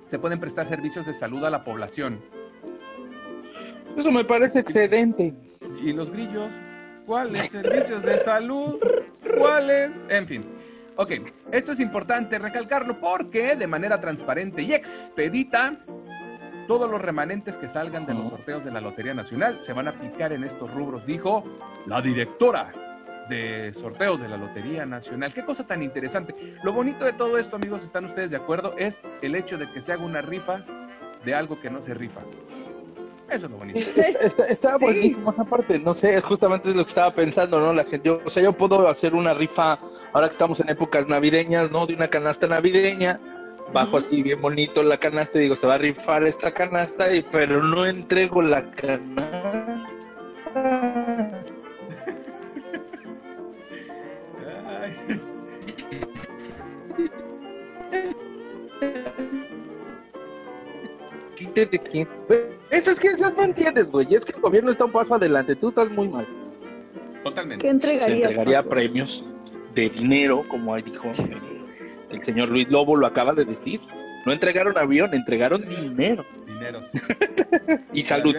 se 0.05 0.19
pueden 0.19 0.39
prestar 0.39 0.65
servicios 0.67 1.05
de 1.05 1.13
salud 1.13 1.43
a 1.43 1.49
la 1.49 1.63
población 1.63 2.21
eso 3.97 4.11
me 4.11 4.23
parece 4.25 4.59
excedente. 4.59 5.33
¿Y 5.81 5.93
los 5.93 6.09
grillos? 6.11 6.51
¿Cuáles 7.05 7.49
servicios 7.51 8.01
de 8.03 8.17
salud? 8.19 8.79
¿Cuáles? 9.37 10.05
En 10.09 10.27
fin. 10.27 10.45
Ok, 10.97 11.13
esto 11.51 11.71
es 11.71 11.79
importante 11.79 12.37
recalcarlo 12.37 12.99
porque 12.99 13.55
de 13.55 13.67
manera 13.67 13.99
transparente 13.99 14.61
y 14.61 14.73
expedita, 14.73 15.83
todos 16.67 16.89
los 16.89 17.01
remanentes 17.01 17.57
que 17.57 17.67
salgan 17.67 18.05
de 18.05 18.13
los 18.13 18.29
sorteos 18.29 18.63
de 18.63 18.71
la 18.71 18.81
Lotería 18.81 19.13
Nacional 19.13 19.59
se 19.59 19.73
van 19.73 19.87
a 19.87 19.91
aplicar 19.91 20.31
en 20.31 20.43
estos 20.43 20.71
rubros, 20.71 21.05
dijo 21.05 21.43
la 21.85 22.01
directora 22.01 22.73
de 23.29 23.73
sorteos 23.73 24.21
de 24.21 24.27
la 24.27 24.37
Lotería 24.37 24.85
Nacional. 24.85 25.33
Qué 25.33 25.43
cosa 25.43 25.65
tan 25.65 25.81
interesante. 25.81 26.35
Lo 26.63 26.73
bonito 26.73 27.05
de 27.05 27.13
todo 27.13 27.37
esto, 27.37 27.55
amigos, 27.55 27.83
¿están 27.83 28.05
ustedes 28.05 28.31
de 28.31 28.37
acuerdo? 28.37 28.75
Es 28.77 29.01
el 29.21 29.35
hecho 29.35 29.57
de 29.57 29.71
que 29.71 29.81
se 29.81 29.93
haga 29.93 30.03
una 30.03 30.21
rifa 30.21 30.65
de 31.25 31.33
algo 31.33 31.59
que 31.59 31.69
no 31.69 31.81
se 31.81 31.93
rifa. 31.93 32.21
Eso 33.31 33.45
es 33.45 33.51
lo 33.51 33.57
bonito. 33.57 33.79
Está, 34.49 34.77
buenísimo 34.77 35.31
esa 35.31 35.43
parte, 35.45 35.79
no 35.79 35.93
sé, 35.93 36.19
justamente 36.21 36.69
es 36.69 36.75
lo 36.75 36.83
que 36.83 36.89
estaba 36.89 37.13
pensando, 37.13 37.59
¿no? 37.59 37.73
La 37.73 37.85
gente, 37.85 38.07
yo, 38.07 38.19
o 38.25 38.29
sea, 38.29 38.43
yo 38.43 38.53
puedo 38.53 38.87
hacer 38.87 39.15
una 39.15 39.33
rifa, 39.33 39.79
ahora 40.13 40.27
que 40.27 40.33
estamos 40.33 40.59
en 40.59 40.69
épocas 40.69 41.07
navideñas, 41.07 41.71
¿no? 41.71 41.87
De 41.87 41.93
una 41.93 42.09
canasta 42.09 42.47
navideña, 42.47 43.19
bajo 43.73 43.97
así 43.97 44.21
bien 44.21 44.41
bonito 44.41 44.83
la 44.83 44.97
canasta 44.97 45.37
y 45.37 45.43
digo, 45.43 45.55
se 45.55 45.65
va 45.65 45.75
a 45.75 45.77
rifar 45.77 46.27
esta 46.27 46.51
canasta, 46.53 47.13
y, 47.13 47.21
pero 47.23 47.63
no 47.63 47.85
entrego 47.85 48.41
la 48.41 48.69
canasta. 48.71 49.85
de 61.55 61.79
quién. 61.79 62.07
Eso 62.71 62.91
es 62.91 62.99
que 62.99 63.09
eso 63.09 63.31
no 63.31 63.43
entiendes, 63.43 63.91
güey. 63.91 64.13
Es 64.15 64.25
que 64.25 64.33
el 64.33 64.41
gobierno 64.41 64.71
está 64.71 64.85
un 64.85 64.91
paso 64.91 65.15
adelante. 65.15 65.55
Tú 65.55 65.69
estás 65.69 65.89
muy 65.89 66.07
mal. 66.07 66.27
Totalmente. 67.23 67.63
¿Qué 67.63 67.69
entregarías? 67.69 68.05
Se 68.05 68.13
entregaría 68.13 68.63
premios 68.63 69.23
de 69.75 69.89
dinero, 69.89 70.43
como 70.49 70.75
dijo 70.77 71.11
el 72.11 72.23
señor 72.23 72.49
Luis 72.49 72.69
Lobo, 72.69 72.95
lo 72.95 73.07
acaba 73.07 73.33
de 73.33 73.45
decir. 73.45 73.81
No 74.25 74.33
entregaron 74.33 74.77
avión, 74.77 75.13
entregaron 75.13 75.67
dinero. 75.67 76.25
Dineros. 76.45 76.91
y 77.93 78.03
salud. 78.03 78.35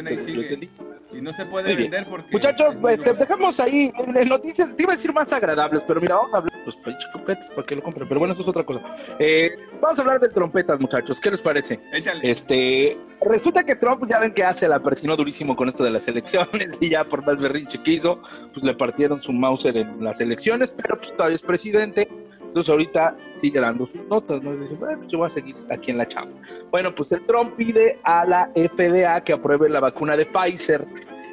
Y 1.12 1.20
no 1.20 1.32
se 1.32 1.44
puede 1.46 1.74
vender 1.74 2.06
porque. 2.08 2.30
Muchachos, 2.30 2.76
pues, 2.80 3.02
te 3.02 3.12
dejamos 3.12 3.58
ahí 3.60 3.92
en, 4.14 4.28
noticias. 4.28 4.74
Te 4.76 4.82
iba 4.84 4.92
a 4.92 4.96
decir 4.96 5.12
más 5.12 5.32
agradables, 5.32 5.82
pero 5.86 6.00
mira, 6.00 6.16
vamos 6.16 6.34
a 6.34 6.36
hablar. 6.38 6.51
Pues 6.64 6.76
trompetas 7.12 7.50
para 7.50 7.66
que 7.66 7.76
lo 7.76 7.82
compren. 7.82 8.08
Pero 8.08 8.20
bueno, 8.20 8.34
eso 8.34 8.42
es 8.42 8.48
otra 8.48 8.64
cosa. 8.64 8.80
Eh, 9.18 9.50
vamos 9.80 9.98
a 9.98 10.02
hablar 10.02 10.20
de 10.20 10.28
trompetas, 10.28 10.78
muchachos. 10.80 11.20
¿Qué 11.20 11.30
les 11.30 11.40
parece? 11.40 11.80
Échale. 11.92 12.20
Este, 12.22 12.96
resulta 13.20 13.64
que 13.64 13.76
Trump, 13.76 14.04
ya 14.08 14.18
ven 14.18 14.32
que 14.32 14.44
hace 14.44 14.68
la 14.68 14.80
persinó 14.80 15.16
durísimo 15.16 15.56
con 15.56 15.68
esto 15.68 15.84
de 15.84 15.90
las 15.90 16.06
elecciones. 16.08 16.76
Y 16.80 16.90
ya 16.90 17.04
por 17.04 17.24
más 17.24 17.40
berrinche 17.40 17.80
que 17.82 17.92
hizo, 17.92 18.20
pues 18.52 18.64
le 18.64 18.74
partieron 18.74 19.20
su 19.20 19.32
Mauser 19.32 19.76
en 19.76 20.02
las 20.02 20.20
elecciones. 20.20 20.74
Pero 20.76 20.98
pues 20.98 21.12
todavía 21.16 21.36
es 21.36 21.42
presidente. 21.42 22.08
Entonces 22.40 22.70
ahorita 22.70 23.16
sigue 23.40 23.60
dando 23.60 23.86
sus 23.86 24.04
notas, 24.08 24.42
¿no? 24.42 24.52
Es 24.52 24.60
decir, 24.60 24.76
bueno, 24.76 25.02
yo 25.08 25.18
voy 25.18 25.26
a 25.26 25.30
seguir 25.30 25.56
aquí 25.70 25.90
en 25.90 25.98
la 25.98 26.06
chamba. 26.06 26.38
Bueno, 26.70 26.94
pues 26.94 27.10
el 27.12 27.24
Trump 27.24 27.56
pide 27.56 27.98
a 28.04 28.26
la 28.26 28.50
FDA 28.54 29.22
que 29.24 29.32
apruebe 29.32 29.70
la 29.70 29.80
vacuna 29.80 30.16
de 30.16 30.26
Pfizer. 30.26 30.86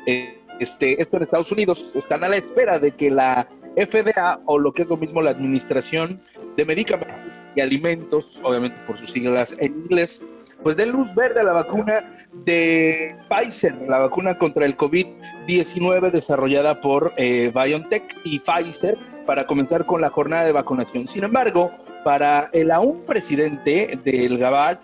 Eh, 0.05 0.39
este, 0.59 1.01
esto 1.01 1.17
en 1.17 1.23
Estados 1.23 1.51
Unidos 1.51 1.91
están 1.95 2.23
a 2.23 2.27
la 2.27 2.37
espera 2.37 2.79
de 2.79 2.91
que 2.91 3.09
la 3.09 3.47
FDA, 3.85 4.39
o 4.45 4.57
lo 4.57 4.73
que 4.73 4.83
es 4.83 4.87
lo 4.87 4.97
mismo 4.97 5.21
la 5.21 5.31
Administración 5.31 6.21
de 6.57 6.65
Medicamentos 6.65 7.15
y 7.55 7.61
Alimentos, 7.61 8.39
obviamente 8.43 8.77
por 8.85 8.97
sus 8.97 9.11
siglas 9.11 9.55
en 9.59 9.73
inglés, 9.73 10.23
pues 10.63 10.75
dé 10.75 10.85
luz 10.85 11.13
verde 11.15 11.39
a 11.39 11.43
la 11.43 11.53
vacuna 11.53 12.27
de 12.45 13.15
Pfizer, 13.29 13.75
la 13.87 13.99
vacuna 13.99 14.37
contra 14.37 14.65
el 14.65 14.75
COVID-19 14.75 16.11
desarrollada 16.11 16.81
por 16.81 17.13
eh, 17.17 17.51
BioNTech 17.53 18.17
y 18.25 18.39
Pfizer 18.39 18.97
para 19.25 19.45
comenzar 19.45 19.85
con 19.85 20.01
la 20.01 20.09
jornada 20.09 20.45
de 20.45 20.51
vacunación. 20.51 21.07
Sin 21.07 21.23
embargo, 21.23 21.71
para 22.03 22.49
el 22.51 22.71
aún 22.71 23.03
presidente 23.05 23.99
del 24.03 24.37
Gabach, 24.37 24.79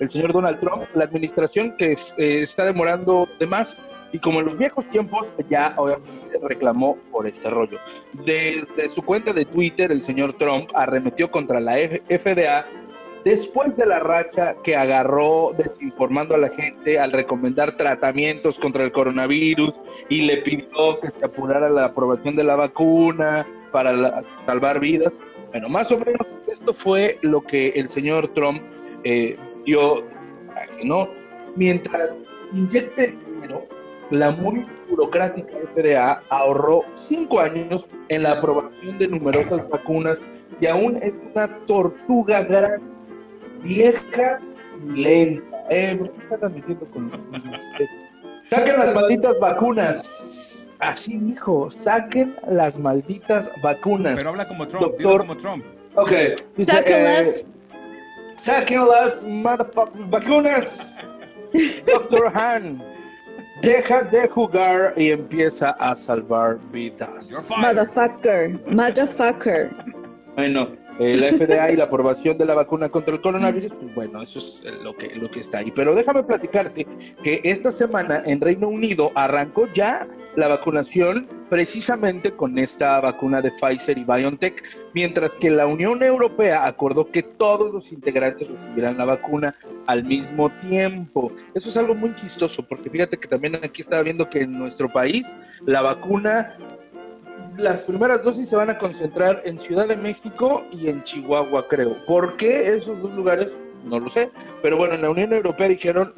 el 0.00 0.10
señor 0.10 0.32
Donald 0.32 0.60
Trump, 0.60 0.84
la 0.94 1.04
administración 1.04 1.76
que 1.76 1.92
eh, 1.92 2.42
está 2.42 2.64
demorando 2.64 3.28
de 3.38 3.46
más 3.46 3.80
y 4.12 4.18
como 4.18 4.40
en 4.40 4.46
los 4.46 4.58
viejos 4.58 4.84
tiempos 4.90 5.26
ya 5.48 5.74
obviamente 5.76 6.38
reclamó 6.42 6.96
por 7.10 7.26
este 7.26 7.48
rollo. 7.50 7.78
Desde 8.12 8.88
su 8.88 9.02
cuenta 9.02 9.32
de 9.32 9.44
Twitter, 9.44 9.90
el 9.90 10.02
señor 10.02 10.34
Trump 10.34 10.70
arremetió 10.74 11.30
contra 11.30 11.60
la 11.60 11.74
FDA 11.74 12.66
después 13.24 13.76
de 13.76 13.86
la 13.86 14.00
racha 14.00 14.56
que 14.62 14.76
agarró 14.76 15.52
desinformando 15.56 16.34
a 16.34 16.38
la 16.38 16.48
gente 16.48 16.98
al 16.98 17.12
recomendar 17.12 17.76
tratamientos 17.76 18.58
contra 18.58 18.84
el 18.84 18.92
coronavirus 18.92 19.72
y 20.08 20.22
le 20.22 20.38
pidió 20.38 21.00
que 21.00 21.10
se 21.10 21.24
apurara 21.24 21.70
la 21.70 21.86
aprobación 21.86 22.36
de 22.36 22.44
la 22.44 22.56
vacuna 22.56 23.46
para 23.70 24.22
salvar 24.46 24.80
vidas. 24.80 25.12
Bueno, 25.50 25.68
más 25.68 25.90
o 25.92 25.98
menos 25.98 26.26
esto 26.46 26.74
fue 26.74 27.18
lo 27.22 27.42
que 27.42 27.68
el 27.70 27.88
señor 27.88 28.28
Trump 28.28 28.62
eh, 29.04 29.36
dio, 29.64 30.04
¿no? 30.82 31.08
Mientras 31.56 32.10
inyecte 32.52 33.16
dinero, 33.26 33.66
la 34.12 34.30
muy 34.30 34.66
burocrática 34.90 35.54
FDA 35.74 36.22
ahorró 36.28 36.84
cinco 36.94 37.40
años 37.40 37.88
en 38.08 38.24
la 38.24 38.32
aprobación 38.32 38.98
de 38.98 39.08
numerosas 39.08 39.66
vacunas 39.70 40.28
y 40.60 40.66
aún 40.66 40.98
es 41.02 41.14
una 41.32 41.48
tortuga 41.66 42.42
grande, 42.42 42.82
vieja 43.62 44.38
y 44.86 45.02
lenta. 45.02 45.64
Eh, 45.70 45.96
¿Por 45.96 46.10
qué 46.10 46.34
están 46.34 46.54
metiendo 46.54 46.86
con 46.90 47.10
Saquen 48.50 48.78
las 48.78 48.94
malditas 48.94 49.40
vacunas. 49.40 50.66
Así 50.78 51.16
dijo, 51.16 51.70
saquen 51.70 52.36
las 52.46 52.78
malditas 52.78 53.50
vacunas. 53.62 54.18
Pero 54.18 54.30
habla 54.30 54.46
como 54.46 54.68
Trump, 54.68 54.82
Doctor... 54.82 55.18
como 55.20 55.36
Trump. 55.38 55.64
Ok. 55.94 56.12
Dice, 56.56 56.70
Sáquenlas. 56.70 57.40
Eh, 57.40 57.46
saquen 58.36 58.86
las 58.88 59.26
vacunas. 60.10 60.94
Doctor 61.86 62.32
Han, 62.34 62.82
deja 63.62 64.02
de 64.02 64.28
jugar 64.28 64.92
y 64.96 65.10
empieza 65.10 65.70
a 65.70 65.94
salvar 65.94 66.58
vidas. 66.72 67.30
Motherfucker, 67.56 68.60
motherfucker. 68.66 69.70
Bueno, 70.34 70.68
eh, 70.98 71.16
la 71.16 71.28
FDA 71.36 71.72
y 71.72 71.76
la 71.76 71.84
aprobación 71.84 72.36
de 72.38 72.44
la 72.44 72.54
vacuna 72.54 72.88
contra 72.88 73.14
el 73.14 73.20
coronavirus, 73.20 73.72
pues 73.72 73.94
bueno, 73.94 74.22
eso 74.22 74.38
es 74.38 74.64
lo 74.82 74.96
que, 74.96 75.14
lo 75.14 75.30
que 75.30 75.40
está 75.40 75.58
ahí. 75.58 75.70
Pero 75.70 75.94
déjame 75.94 76.22
platicarte 76.22 76.86
que 77.22 77.40
esta 77.44 77.72
semana 77.72 78.22
en 78.26 78.40
Reino 78.40 78.68
Unido 78.68 79.12
arrancó 79.14 79.68
ya 79.72 80.06
la 80.36 80.48
vacunación 80.48 81.28
precisamente 81.48 82.32
con 82.32 82.58
esta 82.58 83.00
vacuna 83.00 83.40
de 83.40 83.52
Pfizer 83.52 83.98
y 83.98 84.04
BioNTech, 84.04 84.62
mientras 84.94 85.36
que 85.36 85.50
la 85.50 85.66
Unión 85.66 86.02
Europea 86.02 86.66
acordó 86.66 87.10
que 87.10 87.22
todos 87.22 87.72
los 87.72 87.92
integrantes 87.92 88.48
recibirán 88.48 88.98
la 88.98 89.04
vacuna 89.04 89.54
al 89.86 90.04
mismo 90.04 90.50
tiempo. 90.60 91.32
Eso 91.54 91.68
es 91.68 91.76
algo 91.76 91.94
muy 91.94 92.14
chistoso, 92.14 92.62
porque 92.62 92.90
fíjate 92.90 93.16
que 93.18 93.28
también 93.28 93.56
aquí 93.56 93.82
estaba 93.82 94.02
viendo 94.02 94.28
que 94.28 94.42
en 94.42 94.58
nuestro 94.58 94.92
país 94.92 95.26
la 95.64 95.82
vacuna, 95.82 96.56
las 97.56 97.82
primeras 97.82 98.22
dosis 98.22 98.48
se 98.48 98.56
van 98.56 98.70
a 98.70 98.78
concentrar 98.78 99.42
en 99.44 99.58
Ciudad 99.58 99.88
de 99.88 99.96
México 99.96 100.64
y 100.72 100.88
en 100.88 101.02
Chihuahua, 101.04 101.68
creo. 101.68 102.04
¿Por 102.06 102.36
qué 102.36 102.76
esos 102.76 103.00
dos 103.02 103.12
lugares? 103.14 103.54
No 103.84 103.98
lo 103.98 104.08
sé, 104.08 104.30
pero 104.62 104.76
bueno, 104.76 104.94
en 104.94 105.02
la 105.02 105.10
Unión 105.10 105.32
Europea 105.32 105.68
dijeron 105.68 106.14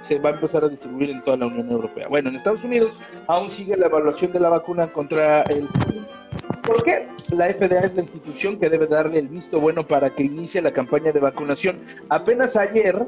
se 0.00 0.18
va 0.18 0.30
a 0.30 0.32
empezar 0.34 0.62
a 0.64 0.68
distribuir 0.68 1.10
en 1.10 1.22
toda 1.24 1.38
la 1.38 1.46
Unión 1.46 1.70
Europea. 1.70 2.06
Bueno, 2.08 2.28
en 2.28 2.36
Estados 2.36 2.62
Unidos 2.62 2.92
aún 3.26 3.48
sigue 3.48 3.76
la 3.76 3.86
evaluación 3.86 4.32
de 4.32 4.40
la 4.40 4.50
vacuna 4.50 4.92
contra 4.92 5.42
el 5.42 5.68
¿Por 6.66 6.82
qué? 6.82 7.06
La 7.32 7.52
FDA 7.52 7.78
es 7.78 7.94
la 7.94 8.02
institución 8.02 8.58
que 8.58 8.68
debe 8.68 8.86
darle 8.86 9.20
el 9.20 9.28
visto 9.28 9.60
bueno 9.60 9.86
para 9.86 10.14
que 10.14 10.24
inicie 10.24 10.60
la 10.60 10.72
campaña 10.72 11.12
de 11.12 11.20
vacunación. 11.20 11.78
Apenas 12.08 12.56
ayer 12.56 13.06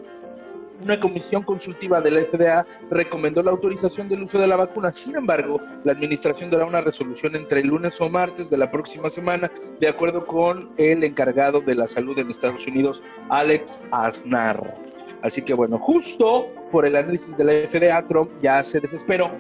una 0.83 1.01
comisión 1.01 1.43
consultiva 1.43 2.01
de 2.01 2.11
la 2.13 2.25
FDA 2.25 2.67
recomendó 2.89 3.43
la 3.43 3.51
autorización 3.51 4.09
del 4.09 4.23
uso 4.23 4.39
de 4.39 4.47
la 4.47 4.55
vacuna. 4.55 4.93
Sin 4.93 5.17
embargo, 5.17 5.61
la 5.83 5.93
administración 5.93 6.51
dará 6.51 6.67
una 6.67 6.81
resolución 6.81 7.35
entre 7.35 7.61
el 7.61 7.67
lunes 7.67 8.01
o 8.01 8.09
martes 8.09 8.49
de 8.49 8.59
la 8.59 8.71
próxima 8.71 9.11
semana, 9.11 9.51
de 9.81 9.89
acuerdo 9.89 10.25
con 10.25 10.71
el 10.77 11.03
encargado 11.03 11.61
de 11.61 11.75
la 11.75 11.89
salud 11.89 12.17
en 12.19 12.31
Estados 12.31 12.65
Unidos, 12.67 13.03
Alex 13.29 13.83
Aznar. 13.91 14.77
Así 15.23 15.43
que 15.43 15.53
bueno, 15.53 15.79
justo 15.79 16.47
por 16.71 16.87
el 16.87 16.95
análisis 16.95 17.37
de 17.37 17.45
la 17.45 17.53
FDA, 17.69 18.07
Trump 18.07 18.31
ya 18.41 18.63
se 18.63 18.79
desesperó 18.79 19.31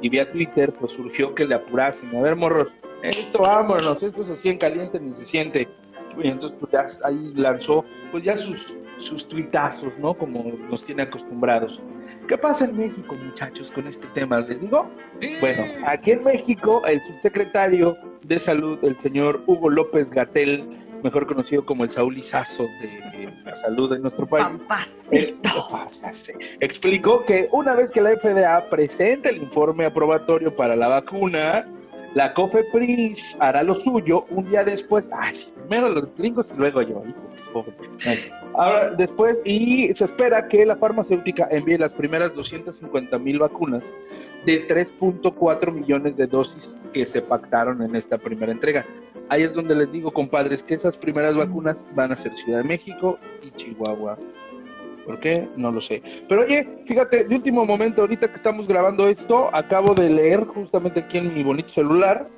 y 0.00 0.08
vía 0.08 0.30
Twitter 0.32 0.72
pues 0.72 0.92
surgió 0.92 1.34
que 1.34 1.44
le 1.44 1.56
apurasen. 1.56 2.16
A 2.16 2.22
ver, 2.22 2.36
morros, 2.36 2.68
esto 3.02 3.40
vámonos, 3.40 4.02
esto 4.02 4.22
es 4.22 4.30
así 4.30 4.48
en 4.50 4.58
caliente 4.58 5.00
ni 5.00 5.14
se 5.14 5.24
siente. 5.24 5.68
Y 6.22 6.28
entonces 6.28 6.58
pues 6.60 6.72
ya 6.72 6.86
ahí 7.06 7.32
lanzó 7.34 7.84
pues 8.10 8.24
ya 8.24 8.36
sus, 8.36 8.74
sus 8.98 9.26
tuitazos, 9.28 9.92
¿no? 9.98 10.14
Como 10.14 10.52
nos 10.68 10.84
tiene 10.84 11.02
acostumbrados. 11.02 11.82
¿Qué 12.28 12.36
pasa 12.36 12.66
en 12.66 12.76
México, 12.76 13.14
muchachos, 13.14 13.70
con 13.70 13.86
este 13.86 14.06
tema? 14.08 14.40
¿Les 14.40 14.60
digo? 14.60 14.88
Bueno, 15.40 15.64
aquí 15.86 16.12
en 16.12 16.24
México, 16.24 16.82
el 16.86 17.02
subsecretario 17.04 17.96
de 18.22 18.38
Salud, 18.38 18.78
el 18.82 18.98
señor 19.00 19.42
Hugo 19.46 19.70
López 19.70 20.10
Gatel, 20.10 20.68
mejor 21.02 21.26
conocido 21.26 21.64
como 21.64 21.84
el 21.84 21.90
Saúl 21.90 22.18
Izazo 22.18 22.64
de 22.64 23.32
la 23.44 23.56
salud 23.56 23.90
de 23.90 23.98
nuestro 24.00 24.26
país, 24.26 24.46
eh, 25.10 25.34
explicó 26.60 27.24
que 27.24 27.48
una 27.52 27.74
vez 27.74 27.90
que 27.90 28.00
la 28.00 28.10
FDA 28.16 28.68
presente 28.68 29.30
el 29.30 29.38
informe 29.38 29.86
aprobatorio 29.86 30.54
para 30.54 30.76
la 30.76 30.88
vacuna, 30.88 31.66
la 32.14 32.34
COFEPRIS 32.34 33.36
hará 33.40 33.62
lo 33.62 33.74
suyo 33.74 34.24
un 34.30 34.48
día 34.48 34.64
después. 34.64 35.10
Ay, 35.12 35.34
primero 35.54 35.88
los 35.88 36.14
gringos 36.16 36.50
y 36.52 36.58
luego 36.58 36.82
yo. 36.82 37.02
Ahora, 38.54 38.90
después, 38.90 39.38
y 39.44 39.92
se 39.94 40.04
espera 40.04 40.48
que 40.48 40.64
la 40.64 40.76
farmacéutica 40.76 41.48
envíe 41.50 41.78
las 41.78 41.92
primeras 41.92 42.34
250 42.34 43.18
mil 43.18 43.38
vacunas 43.38 43.82
de 44.44 44.66
3.4 44.66 45.72
millones 45.72 46.16
de 46.16 46.26
dosis 46.26 46.76
que 46.92 47.06
se 47.06 47.22
pactaron 47.22 47.82
en 47.82 47.96
esta 47.96 48.18
primera 48.18 48.52
entrega. 48.52 48.84
Ahí 49.28 49.42
es 49.42 49.54
donde 49.54 49.74
les 49.74 49.90
digo, 49.92 50.12
compadres, 50.12 50.62
que 50.62 50.74
esas 50.74 50.96
primeras 50.96 51.36
vacunas 51.36 51.84
van 51.94 52.12
a 52.12 52.16
ser 52.16 52.36
Ciudad 52.36 52.58
de 52.58 52.64
México 52.64 53.18
y 53.42 53.50
Chihuahua. 53.52 54.18
¿Por 55.06 55.18
qué? 55.20 55.48
No 55.56 55.70
lo 55.70 55.80
sé. 55.80 56.02
Pero 56.28 56.42
oye, 56.42 56.68
fíjate, 56.86 57.24
de 57.24 57.34
último 57.34 57.64
momento, 57.64 58.02
ahorita 58.02 58.28
que 58.28 58.36
estamos 58.36 58.68
grabando 58.68 59.08
esto, 59.08 59.48
acabo 59.52 59.94
de 59.94 60.10
leer 60.10 60.44
justamente 60.44 61.00
aquí 61.00 61.18
en 61.18 61.34
mi 61.34 61.42
bonito 61.42 61.70
celular 61.70 62.28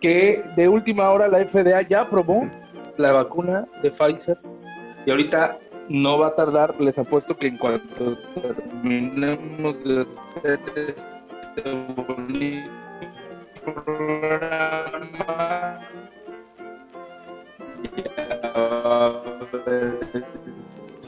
que 0.00 0.42
de 0.56 0.68
última 0.68 1.08
hora 1.10 1.28
la 1.28 1.46
FDA 1.46 1.82
ya 1.82 2.02
aprobó 2.02 2.48
la 2.96 3.12
vacuna 3.12 3.66
de 3.82 3.90
Pfizer 3.90 4.36
y 5.06 5.10
ahorita 5.10 5.58
no 5.88 6.18
va 6.18 6.28
a 6.28 6.34
tardar, 6.34 6.78
les 6.80 6.98
apuesto 6.98 7.36
que 7.36 7.46
en 7.48 7.58
cuanto 7.58 8.18
terminemos 8.34 9.82
de 9.84 10.06
hacer 10.36 10.60
este 11.56 11.70
bonito 11.94 12.70
programa, 13.84 15.80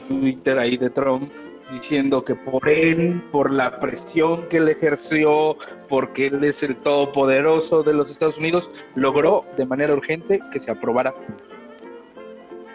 Twitter 0.07 0.57
ahí 0.57 0.77
de 0.77 0.89
Trump 0.89 1.31
diciendo 1.71 2.23
que 2.23 2.35
por 2.35 2.67
él, 2.69 3.23
por 3.31 3.51
la 3.51 3.79
presión 3.79 4.47
que 4.49 4.57
él 4.57 4.69
ejerció, 4.69 5.57
porque 5.89 6.27
él 6.27 6.43
es 6.43 6.61
el 6.63 6.75
todopoderoso 6.75 7.83
de 7.83 7.93
los 7.93 8.11
Estados 8.11 8.37
Unidos, 8.37 8.69
logró 8.95 9.45
de 9.57 9.65
manera 9.65 9.93
urgente 9.93 10.39
que 10.51 10.59
se 10.59 10.71
aprobara. 10.71 11.13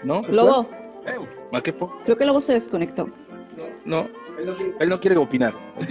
¿No? 0.03 0.23
Lobo. 0.23 0.69
Creo 2.05 2.17
que 2.17 2.25
Lobo 2.25 2.41
se 2.41 2.55
desconectó. 2.55 3.09
No, 3.85 4.09
él 4.81 4.89
no 4.89 5.01
quiere 5.01 5.17
opinar. 5.17 5.55
Él, 5.79 5.89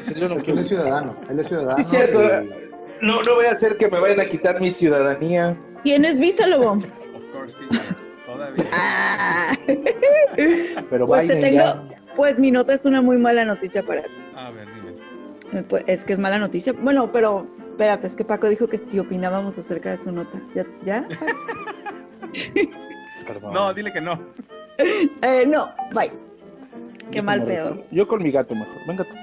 es 0.57 0.67
ciudadano, 0.67 1.15
él 1.29 1.39
es 1.39 1.47
ciudadano. 1.47 2.55
No, 3.01 3.23
no 3.23 3.35
voy 3.35 3.45
a 3.45 3.51
hacer 3.51 3.77
que 3.77 3.87
me 3.87 3.99
vayan 3.99 4.19
a 4.19 4.25
quitar 4.25 4.59
mi 4.59 4.73
ciudadanía. 4.73 5.57
¿Tienes 5.83 6.19
visa, 6.19 6.47
Lobo? 6.47 6.81
Todavía. 8.39 8.69
Ah. 8.71 9.51
Pero 10.89 11.05
pues 11.05 11.27
te 11.27 11.35
tengo, 11.35 11.63
pues 12.15 12.39
mi 12.39 12.51
nota 12.51 12.73
es 12.73 12.85
una 12.85 13.01
muy 13.01 13.17
mala 13.17 13.43
noticia 13.43 13.83
para 13.83 14.01
ti. 14.01 14.11
A 14.33 14.49
ver, 14.51 14.65
dime. 14.73 14.95
Eh, 15.51 15.63
pues, 15.67 15.83
es 15.87 16.05
que 16.05 16.13
es 16.13 16.19
mala 16.19 16.39
noticia. 16.39 16.71
Bueno, 16.71 17.11
pero 17.11 17.45
espérate, 17.71 18.07
es 18.07 18.15
que 18.15 18.23
Paco 18.23 18.47
dijo 18.47 18.67
que 18.67 18.77
si 18.77 18.97
opinábamos 18.97 19.57
acerca 19.57 19.91
de 19.91 19.97
su 19.97 20.13
nota. 20.13 20.41
¿Ya? 20.55 20.65
¿Ya? 20.83 21.07
No, 23.51 23.73
dile 23.73 23.91
que 23.91 24.01
no. 24.01 24.17
Eh, 25.21 25.45
no, 25.45 25.69
bye. 25.93 26.11
Qué 27.11 27.21
mal 27.21 27.43
pedo. 27.43 27.83
Yo 27.91 28.07
con 28.07 28.23
mi 28.23 28.31
gato 28.31 28.55
mejor. 28.55 28.77
Venga 28.87 29.03
tú. 29.03 29.15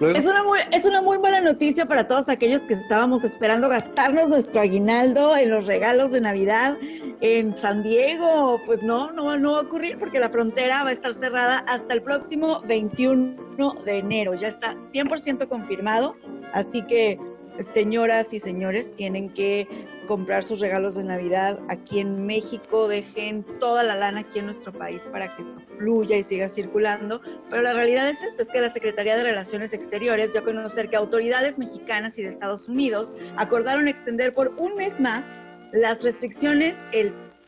Es 0.00 0.26
una, 0.26 0.42
muy, 0.42 0.58
es 0.72 0.84
una 0.84 1.00
muy 1.00 1.20
mala 1.20 1.40
noticia 1.40 1.86
para 1.86 2.08
todos 2.08 2.28
aquellos 2.28 2.62
que 2.62 2.74
estábamos 2.74 3.22
esperando 3.22 3.68
gastarnos 3.68 4.28
nuestro 4.28 4.60
aguinaldo 4.60 5.36
en 5.36 5.50
los 5.50 5.66
regalos 5.66 6.10
de 6.10 6.20
Navidad 6.20 6.76
en 7.20 7.54
San 7.54 7.84
Diego. 7.84 8.60
Pues 8.66 8.82
no, 8.82 9.12
no, 9.12 9.38
no 9.38 9.52
va 9.52 9.58
a 9.58 9.62
ocurrir 9.62 9.96
porque 9.98 10.18
la 10.18 10.28
frontera 10.28 10.82
va 10.82 10.90
a 10.90 10.92
estar 10.92 11.14
cerrada 11.14 11.58
hasta 11.68 11.94
el 11.94 12.02
próximo 12.02 12.60
21 12.66 13.74
de 13.84 13.98
enero. 13.98 14.34
Ya 14.34 14.48
está 14.48 14.74
100% 14.74 15.46
confirmado. 15.48 16.16
Así 16.52 16.82
que 16.86 17.18
señoras 17.60 18.32
y 18.32 18.40
señores 18.40 18.94
tienen 18.94 19.32
que 19.32 19.68
comprar 20.06 20.44
sus 20.44 20.60
regalos 20.60 20.96
de 20.96 21.04
Navidad 21.04 21.58
aquí 21.68 22.00
en 22.00 22.26
México, 22.26 22.88
dejen 22.88 23.44
toda 23.58 23.82
la 23.82 23.94
lana 23.94 24.20
aquí 24.20 24.38
en 24.38 24.46
nuestro 24.46 24.72
país 24.72 25.08
para 25.10 25.34
que 25.34 25.42
esto 25.42 25.60
fluya 25.78 26.16
y 26.16 26.24
siga 26.24 26.48
circulando. 26.48 27.20
Pero 27.50 27.62
la 27.62 27.72
realidad 27.72 28.08
es 28.08 28.22
esta, 28.22 28.42
es 28.42 28.50
que 28.50 28.60
la 28.60 28.70
Secretaría 28.70 29.16
de 29.16 29.22
Relaciones 29.22 29.72
Exteriores 29.72 30.32
dio 30.32 30.40
a 30.40 30.44
conocer 30.44 30.90
que 30.90 30.96
autoridades 30.96 31.58
mexicanas 31.58 32.18
y 32.18 32.22
de 32.22 32.30
Estados 32.30 32.68
Unidos 32.68 33.16
acordaron 33.36 33.88
extender 33.88 34.34
por 34.34 34.54
un 34.58 34.74
mes 34.76 35.00
más 35.00 35.24
las 35.72 36.02
restricciones 36.02 36.76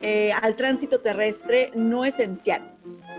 eh, 0.01 0.33
al 0.43 0.57
tránsito 0.57 1.01
terrestre 1.01 1.71
no 1.75 2.05
esencial. 2.05 2.73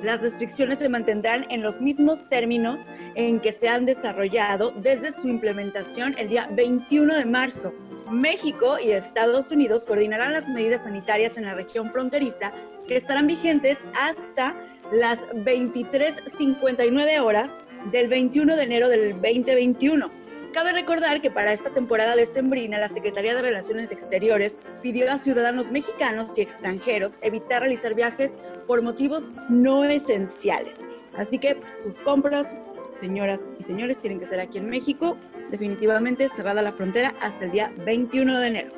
Las 0.04 0.22
restricciones 0.22 0.80
se 0.80 0.90
mantendrán 0.90 1.46
en 1.50 1.63
los 1.63 1.82
mismos 1.82 2.30
términos 2.30 2.86
en 3.16 3.40
que 3.40 3.52
se 3.52 3.68
han 3.68 3.86
desarrollado 3.86 4.72
desde 4.72 5.12
su 5.12 5.28
implementación 5.28 6.16
el 6.18 6.30
día 6.30 6.48
21 6.52 7.16
de 7.16 7.26
marzo. 7.26 7.74
México 8.12 8.78
y 8.80 8.92
Estados 8.92 9.52
Unidos 9.52 9.86
coordinarán 9.88 10.34
las 10.34 10.48
medidas 10.48 10.84
sanitarias 10.84 11.38
en 11.38 11.46
la 11.46 11.56
región 11.56 11.92
fronteriza 11.92 12.54
que 12.88 12.96
estarán 12.96 13.28
vigentes 13.28 13.78
hasta 14.00 14.56
las 14.92 15.28
23.59 15.30 17.20
horas 17.20 17.60
del 17.92 18.08
21 18.08 18.56
de 18.56 18.63
enero 18.63 18.90
del 18.90 19.13
2021. 19.13 20.27
Cabe 20.58 20.74
recordar 20.74 21.22
que 21.22 21.30
para 21.30 21.54
esta 21.54 21.72
temporada 21.72 22.15
de 22.15 22.26
Sembrina, 22.26 22.80
la 22.80 22.89
Secretaría 22.89 23.36
de 23.36 23.43
Relaciones 23.43 23.91
Exteriores 23.91 24.60
pidió 24.82 25.08
a 25.12 25.20
ciudadanos 25.20 25.70
mexicanos 25.70 26.36
y 26.36 26.41
extranjeros 26.41 27.20
evitar 27.22 27.62
realizar 27.62 27.93
viajes 27.93 28.39
por 28.65 28.82
motivos 28.82 29.30
no 29.50 29.84
esenciales. 29.84 30.84
Así 31.15 31.38
que 31.38 31.60
sus 31.76 32.02
compras, 32.02 32.58
señoras 32.91 33.52
y 33.60 33.63
señores, 33.65 34.00
tienen 34.00 34.20
que 34.20 34.26
ser 34.26 34.39
aquí 34.39 34.58
en 34.58 34.67
México. 34.67 35.15
Definitivamente 35.52 36.28
cerrada 36.28 36.63
la 36.63 36.72
frontera 36.72 37.13
hasta 37.22 37.46
el 37.46 37.52
día 37.52 37.72
21 37.86 38.39
de 38.39 38.48
enero. 38.48 38.72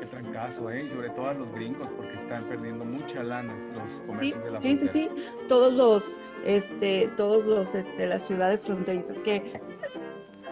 Qué 0.00 0.06
trancazo, 0.06 0.68
¿eh? 0.68 0.82
Y 0.82 0.90
sobre 0.90 1.10
todo 1.10 1.28
a 1.28 1.34
los 1.34 1.52
gringos, 1.52 1.88
porque 1.96 2.16
están 2.16 2.48
perdiendo 2.48 2.84
mucha 2.84 3.22
lana 3.22 3.54
los 3.72 3.92
comercios 4.04 4.42
de 4.42 4.50
la 4.50 4.60
frontera. 4.60 4.60
Sí, 4.60 4.76
sí, 4.76 4.88
sí. 4.88 5.10
Todos 5.48 5.74
los, 5.74 6.18
este, 6.44 7.08
todos 7.16 7.46
los, 7.46 7.76
este, 7.76 8.08
las 8.08 8.26
ciudades 8.26 8.66
fronterizas 8.66 9.16
que 9.18 9.60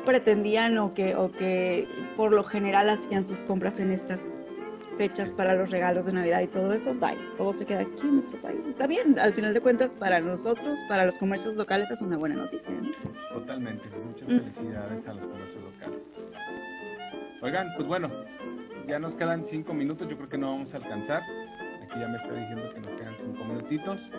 pretendían 0.08 0.78
o 0.78 0.94
que, 0.94 1.14
o 1.14 1.30
que 1.30 1.86
por 2.16 2.32
lo 2.32 2.42
general 2.42 2.88
hacían 2.88 3.24
sus 3.24 3.44
compras 3.44 3.78
en 3.78 3.92
estas 3.92 4.40
fechas 4.96 5.34
para 5.34 5.54
los 5.54 5.70
regalos 5.70 6.06
de 6.06 6.14
Navidad 6.14 6.40
y 6.40 6.46
todo 6.46 6.72
eso, 6.72 6.94
bye, 6.94 7.18
todo 7.36 7.52
se 7.52 7.66
queda 7.66 7.80
aquí 7.80 8.06
en 8.06 8.14
nuestro 8.14 8.40
país. 8.40 8.66
Está 8.66 8.86
bien, 8.86 9.18
al 9.18 9.34
final 9.34 9.52
de 9.52 9.60
cuentas, 9.60 9.92
para 9.92 10.18
nosotros, 10.18 10.80
para 10.88 11.04
los 11.04 11.18
comercios 11.18 11.56
locales, 11.56 11.90
es 11.90 12.00
una 12.00 12.16
buena 12.16 12.36
noticia. 12.36 12.72
Totalmente, 13.34 13.84
muchas 14.02 14.28
felicidades 14.28 15.06
a 15.06 15.12
los 15.12 15.26
comercios 15.26 15.62
locales. 15.62 16.34
Oigan, 17.42 17.68
pues 17.76 17.86
bueno, 17.86 18.10
ya 18.86 18.98
nos 18.98 19.14
quedan 19.14 19.44
cinco 19.44 19.74
minutos, 19.74 20.08
yo 20.08 20.16
creo 20.16 20.30
que 20.30 20.38
no 20.38 20.52
vamos 20.52 20.72
a 20.72 20.78
alcanzar. 20.78 21.22
Aquí 21.82 22.00
ya 22.00 22.08
me 22.08 22.16
está 22.16 22.32
diciendo 22.32 22.70
que 22.72 22.80
nos 22.80 22.92
quedan 22.94 23.14
cinco 23.18 23.44
minutitos. 23.44 24.10